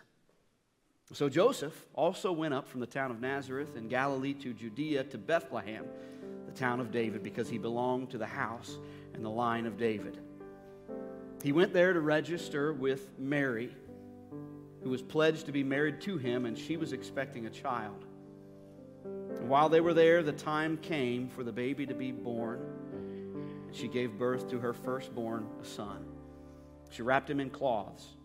So 1.12 1.28
Joseph 1.28 1.86
also 1.94 2.32
went 2.32 2.52
up 2.52 2.66
from 2.66 2.80
the 2.80 2.86
town 2.86 3.11
of 3.11 3.20
Nazareth 3.20 3.76
in 3.76 3.88
Galilee 3.88 4.34
to 4.34 4.52
Judea 4.52 5.04
to 5.04 5.18
Bethlehem, 5.18 5.84
the 6.46 6.52
town 6.52 6.80
of 6.80 6.90
David, 6.90 7.22
because 7.22 7.48
he 7.48 7.59
belonged 7.59 8.11
to 8.11 8.18
the 8.18 8.26
house 8.26 8.78
and 9.14 9.24
the 9.24 9.30
line 9.30 9.66
of 9.66 9.78
David. 9.78 10.18
He 11.44 11.52
went 11.52 11.72
there 11.72 11.92
to 11.92 12.00
register 12.00 12.72
with 12.72 13.16
Mary, 13.18 13.70
who 14.82 14.90
was 14.90 15.00
pledged 15.00 15.46
to 15.46 15.52
be 15.52 15.62
married 15.62 16.00
to 16.02 16.18
him, 16.18 16.44
and 16.44 16.59
she 16.59 16.76
was 16.76 16.92
expecting 16.92 17.46
a 17.46 17.50
child. 17.50 18.04
And 19.04 19.48
while 19.48 19.68
they 19.68 19.80
were 19.80 19.94
there, 19.94 20.24
the 20.24 20.32
time 20.32 20.76
came 20.76 21.28
for 21.28 21.44
the 21.44 21.52
baby 21.52 21.86
to 21.86 21.94
be 21.94 22.11
born. 22.11 22.61
She 23.70 23.86
gave 23.86 24.18
birth 24.18 24.50
to 24.50 24.59
her 24.59 24.72
firstborn, 24.72 25.46
a 25.62 25.64
son. 25.64 26.04
She 26.90 27.02
wrapped 27.02 27.30
him 27.30 27.38
in 27.38 27.50
cloths 27.50 28.07
and 28.07 28.15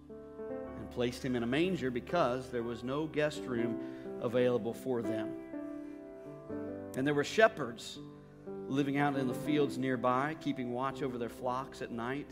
placed 0.94 1.24
him 1.24 1.36
in 1.36 1.44
a 1.44 1.48
manger 1.48 1.90
because 1.92 2.50
there 2.50 2.64
was 2.64 2.84
no 2.84 3.06
guest 3.06 3.42
room 3.46 3.80
available 4.22 4.74
for 4.74 5.02
them. 5.02 5.30
And 6.96 7.08
there 7.08 7.14
were 7.14 7.24
shepherds 7.24 8.00
living 8.68 8.98
out 8.98 9.16
in 9.16 9.28
the 9.28 9.34
fields 9.34 9.78
nearby, 9.78 10.36
keeping 10.42 10.72
watch 10.74 11.02
over 11.02 11.18
their 11.18 11.30
flocks 11.30 11.82
at 11.82 11.92
night. 11.92 12.28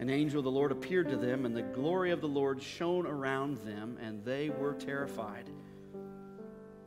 An 0.00 0.10
angel 0.10 0.38
of 0.40 0.44
the 0.44 0.50
Lord 0.50 0.72
appeared 0.72 1.08
to 1.10 1.16
them, 1.16 1.46
and 1.46 1.56
the 1.56 1.62
glory 1.62 2.10
of 2.10 2.20
the 2.20 2.28
Lord 2.28 2.62
shone 2.62 3.06
around 3.06 3.58
them, 3.58 3.96
and 4.02 4.24
they 4.24 4.50
were 4.50 4.74
terrified. 4.74 5.48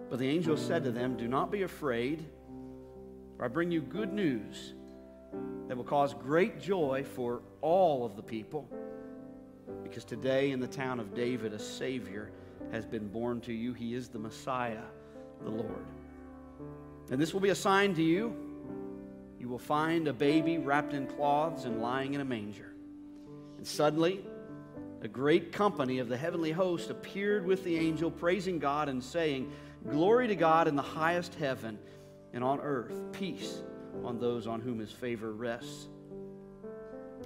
But 0.09 0.19
the 0.19 0.29
angel 0.29 0.57
said 0.57 0.83
to 0.83 0.91
them, 0.91 1.17
Do 1.17 1.27
not 1.27 1.51
be 1.51 1.63
afraid, 1.63 2.25
for 3.35 3.45
I 3.45 3.47
bring 3.47 3.71
you 3.71 3.81
good 3.81 4.13
news 4.13 4.73
that 5.67 5.75
will 5.75 5.83
cause 5.83 6.13
great 6.13 6.59
joy 6.61 7.03
for 7.15 7.41
all 7.61 8.05
of 8.05 8.15
the 8.15 8.23
people. 8.23 8.69
Because 9.87 10.03
today 10.03 10.51
in 10.51 10.59
the 10.59 10.67
town 10.67 10.99
of 10.99 11.13
David, 11.13 11.53
a 11.53 11.59
Savior 11.59 12.31
has 12.71 12.85
been 12.85 13.07
born 13.07 13.41
to 13.41 13.53
you. 13.53 13.73
He 13.73 13.93
is 13.93 14.09
the 14.09 14.19
Messiah, 14.19 14.83
the 15.43 15.49
Lord. 15.49 15.85
And 17.09 17.21
this 17.21 17.33
will 17.33 17.39
be 17.39 17.49
a 17.49 17.55
sign 17.55 17.95
to 17.95 18.03
you. 18.03 18.35
You 19.39 19.47
will 19.47 19.59
find 19.59 20.07
a 20.07 20.13
baby 20.13 20.57
wrapped 20.57 20.93
in 20.93 21.07
cloths 21.07 21.65
and 21.65 21.81
lying 21.81 22.13
in 22.13 22.21
a 22.21 22.25
manger. 22.25 22.73
And 23.57 23.65
suddenly, 23.65 24.25
a 25.01 25.07
great 25.07 25.51
company 25.51 25.99
of 25.99 26.09
the 26.09 26.17
heavenly 26.17 26.51
host 26.51 26.89
appeared 26.89 27.45
with 27.45 27.63
the 27.63 27.77
angel, 27.77 28.11
praising 28.11 28.59
God 28.59 28.89
and 28.89 29.03
saying, 29.03 29.51
Glory 29.89 30.27
to 30.27 30.35
God 30.35 30.67
in 30.67 30.75
the 30.75 30.81
highest 30.81 31.35
heaven, 31.35 31.79
and 32.33 32.43
on 32.43 32.59
earth, 32.59 32.93
peace 33.13 33.61
on 34.03 34.19
those 34.19 34.47
on 34.47 34.59
whom 34.59 34.79
his 34.79 34.91
favor 34.91 35.31
rests. 35.31 35.87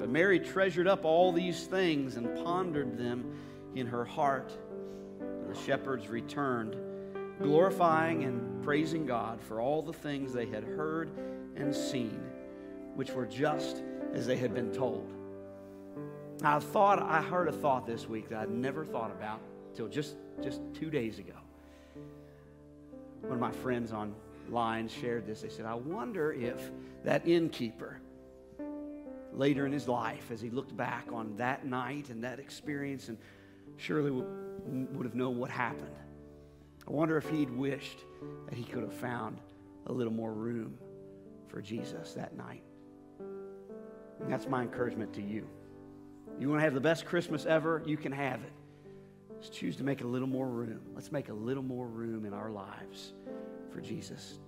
But 0.00 0.08
Mary 0.08 0.40
treasured 0.40 0.88
up 0.88 1.04
all 1.04 1.30
these 1.30 1.66
things 1.66 2.16
and 2.16 2.34
pondered 2.42 2.96
them 2.96 3.36
in 3.74 3.86
her 3.86 4.04
heart. 4.04 4.50
And 5.20 5.54
the 5.54 5.60
shepherds 5.60 6.08
returned, 6.08 6.74
glorifying 7.42 8.24
and 8.24 8.64
praising 8.64 9.04
God 9.04 9.42
for 9.42 9.60
all 9.60 9.82
the 9.82 9.92
things 9.92 10.32
they 10.32 10.46
had 10.46 10.64
heard 10.64 11.10
and 11.54 11.74
seen, 11.74 12.18
which 12.94 13.12
were 13.12 13.26
just 13.26 13.82
as 14.14 14.26
they 14.26 14.38
had 14.38 14.54
been 14.54 14.72
told. 14.72 15.12
I 16.42 16.58
thought 16.60 17.02
I 17.02 17.20
heard 17.20 17.48
a 17.48 17.52
thought 17.52 17.86
this 17.86 18.08
week 18.08 18.30
that 18.30 18.38
I'd 18.38 18.50
never 18.50 18.86
thought 18.86 19.10
about 19.10 19.40
till 19.74 19.86
just 19.86 20.16
just 20.42 20.62
two 20.72 20.88
days 20.88 21.18
ago. 21.18 21.34
One 23.20 23.34
of 23.34 23.38
my 23.38 23.52
friends 23.52 23.92
online 23.92 24.88
shared 24.88 25.26
this. 25.26 25.42
They 25.42 25.50
said, 25.50 25.66
"I 25.66 25.74
wonder 25.74 26.32
if 26.32 26.70
that 27.04 27.28
innkeeper." 27.28 28.00
Later 29.32 29.66
in 29.66 29.72
his 29.72 29.88
life, 29.88 30.30
as 30.30 30.40
he 30.40 30.50
looked 30.50 30.76
back 30.76 31.06
on 31.12 31.36
that 31.36 31.64
night 31.66 32.10
and 32.10 32.24
that 32.24 32.38
experience, 32.38 33.08
and 33.08 33.16
surely 33.76 34.10
would 34.10 35.06
have 35.06 35.14
known 35.14 35.38
what 35.38 35.50
happened. 35.50 35.94
I 36.86 36.90
wonder 36.90 37.16
if 37.16 37.28
he'd 37.28 37.50
wished 37.50 37.98
that 38.46 38.54
he 38.54 38.64
could 38.64 38.82
have 38.82 38.92
found 38.92 39.38
a 39.86 39.92
little 39.92 40.12
more 40.12 40.32
room 40.32 40.76
for 41.48 41.62
Jesus 41.62 42.14
that 42.14 42.36
night. 42.36 42.62
And 43.18 44.30
that's 44.30 44.48
my 44.48 44.62
encouragement 44.62 45.12
to 45.14 45.22
you. 45.22 45.46
You 46.38 46.48
want 46.48 46.60
to 46.60 46.64
have 46.64 46.74
the 46.74 46.80
best 46.80 47.06
Christmas 47.06 47.46
ever? 47.46 47.82
You 47.86 47.96
can 47.96 48.12
have 48.12 48.42
it. 48.42 48.52
Just 49.40 49.52
choose 49.52 49.76
to 49.76 49.84
make 49.84 50.02
a 50.02 50.06
little 50.06 50.28
more 50.28 50.46
room. 50.46 50.80
Let's 50.94 51.12
make 51.12 51.28
a 51.28 51.34
little 51.34 51.62
more 51.62 51.86
room 51.86 52.24
in 52.24 52.34
our 52.34 52.50
lives 52.50 53.12
for 53.72 53.80
Jesus. 53.80 54.38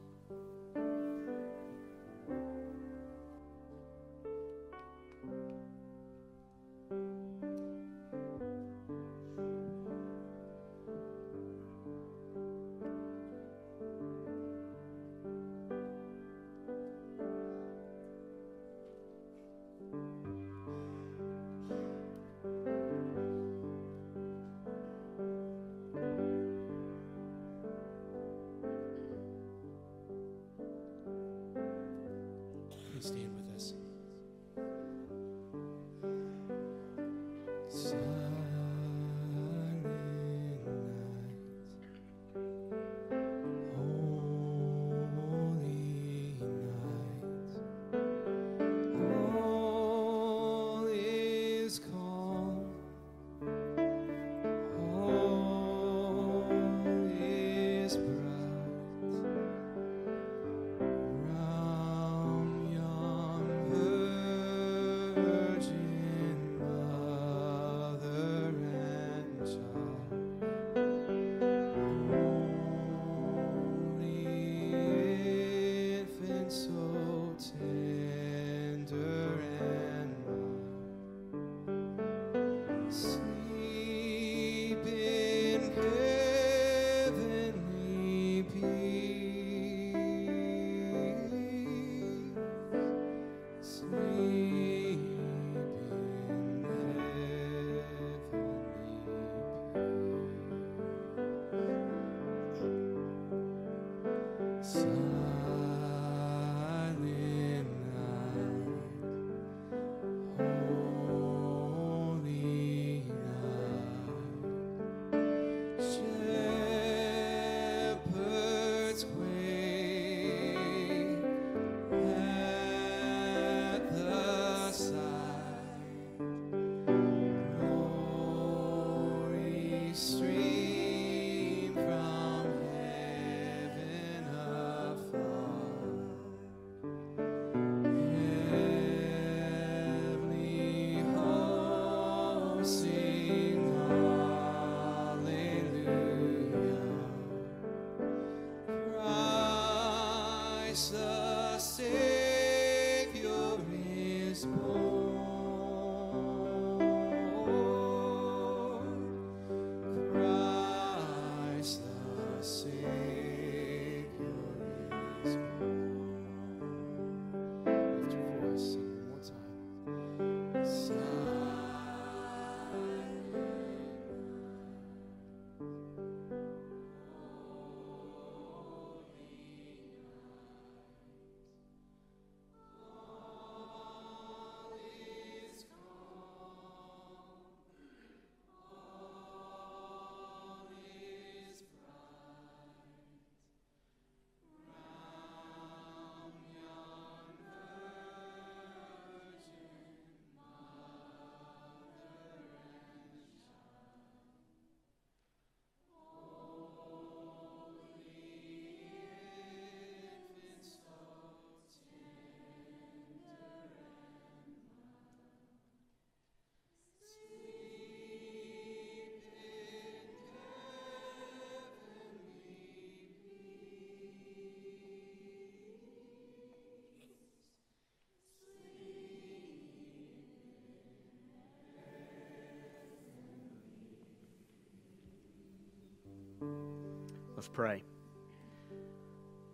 Let's 237.42 237.50
pray. 237.52 237.82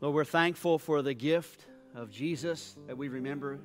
Lord, 0.02 0.14
we're 0.14 0.24
thankful 0.26 0.78
for 0.78 1.00
the 1.00 1.14
gift 1.14 1.64
of 1.94 2.10
Jesus 2.10 2.76
that 2.86 2.98
we 2.98 3.08
remember 3.08 3.60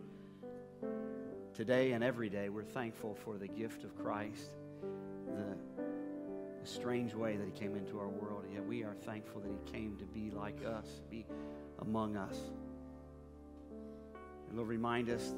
today 1.53 1.91
and 1.91 2.01
every 2.01 2.29
day. 2.29 2.47
We're 2.47 2.63
thankful 2.63 3.15
for 3.15 3.37
the 3.37 3.49
gift 3.49 3.83
of 3.83 4.01
Christ, 4.01 4.55
the, 5.27 5.57
the 6.61 6.65
strange 6.65 7.13
way 7.13 7.35
that 7.35 7.45
He 7.45 7.51
came 7.51 7.75
into 7.75 7.99
our 7.99 8.07
world. 8.07 8.45
Yet 8.49 8.65
we 8.65 8.85
are 8.85 8.93
thankful 8.93 9.41
that 9.41 9.51
He 9.51 9.73
came 9.73 9.97
to 9.97 10.05
be 10.05 10.31
like 10.31 10.63
us, 10.65 11.01
be 11.11 11.25
among 11.79 12.15
us. 12.15 12.37
And 14.47 14.55
Lord, 14.55 14.69
remind 14.69 15.09
us 15.09 15.33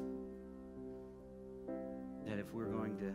that 2.24 2.38
if 2.38 2.54
we're 2.54 2.66
going 2.66 2.96
to 2.98 3.12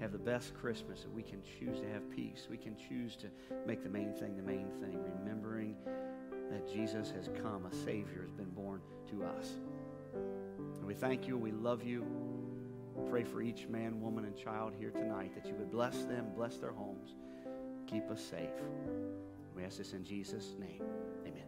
have 0.00 0.12
the 0.12 0.18
best 0.18 0.54
Christmas, 0.54 1.02
that 1.02 1.12
we 1.12 1.22
can 1.22 1.42
choose 1.58 1.80
to 1.80 1.88
have 1.88 2.08
peace. 2.10 2.46
We 2.50 2.56
can 2.56 2.76
choose 2.88 3.16
to 3.16 3.26
make 3.66 3.82
the 3.82 3.90
main 3.90 4.12
thing 4.12 4.36
the 4.36 4.42
main 4.42 4.70
thing, 4.80 4.98
remembering 5.18 5.76
that 6.50 6.72
Jesus 6.72 7.10
has 7.10 7.28
come, 7.42 7.66
a 7.66 7.74
Savior 7.74 8.22
has 8.22 8.32
been 8.32 8.50
born 8.50 8.80
to 9.10 9.24
us. 9.24 9.56
And 10.14 10.84
we 10.84 10.94
thank 10.94 11.26
you, 11.26 11.36
we 11.36 11.52
love 11.52 11.84
you. 11.84 12.06
Pray 13.10 13.24
for 13.24 13.40
each 13.40 13.68
man, 13.68 14.00
woman, 14.00 14.24
and 14.24 14.36
child 14.36 14.72
here 14.78 14.90
tonight 14.90 15.32
that 15.34 15.46
you 15.46 15.54
would 15.54 15.70
bless 15.70 16.04
them, 16.04 16.26
bless 16.34 16.56
their 16.56 16.72
homes, 16.72 17.14
keep 17.86 18.10
us 18.10 18.20
safe. 18.20 18.50
We 19.54 19.64
ask 19.64 19.78
this 19.78 19.92
in 19.92 20.04
Jesus' 20.04 20.54
name. 20.58 20.82
Amen. 21.26 21.44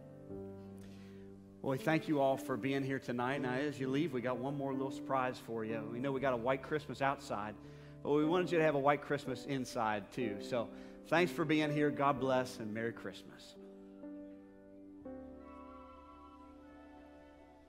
Well, 1.61 1.71
we 1.71 1.77
thank 1.77 2.07
you 2.07 2.19
all 2.19 2.37
for 2.37 2.57
being 2.57 2.83
here 2.83 2.99
tonight. 2.99 3.41
Now, 3.41 3.53
as 3.53 3.79
you 3.79 3.89
leave, 3.89 4.13
we 4.13 4.21
got 4.21 4.37
one 4.37 4.57
more 4.57 4.73
little 4.73 4.91
surprise 4.91 5.37
for 5.45 5.63
you. 5.63 5.87
We 5.91 5.99
know 5.99 6.11
we 6.11 6.19
got 6.19 6.33
a 6.33 6.37
white 6.37 6.63
Christmas 6.63 7.01
outside, 7.01 7.53
but 8.03 8.11
we 8.11 8.25
wanted 8.25 8.51
you 8.51 8.57
to 8.57 8.63
have 8.63 8.75
a 8.75 8.79
white 8.79 9.01
Christmas 9.01 9.45
inside 9.45 10.11
too. 10.11 10.37
So 10.41 10.69
thanks 11.07 11.31
for 11.31 11.45
being 11.45 11.71
here. 11.71 11.89
God 11.89 12.19
bless 12.19 12.57
and 12.59 12.73
Merry 12.73 12.93
Christmas. 12.93 13.55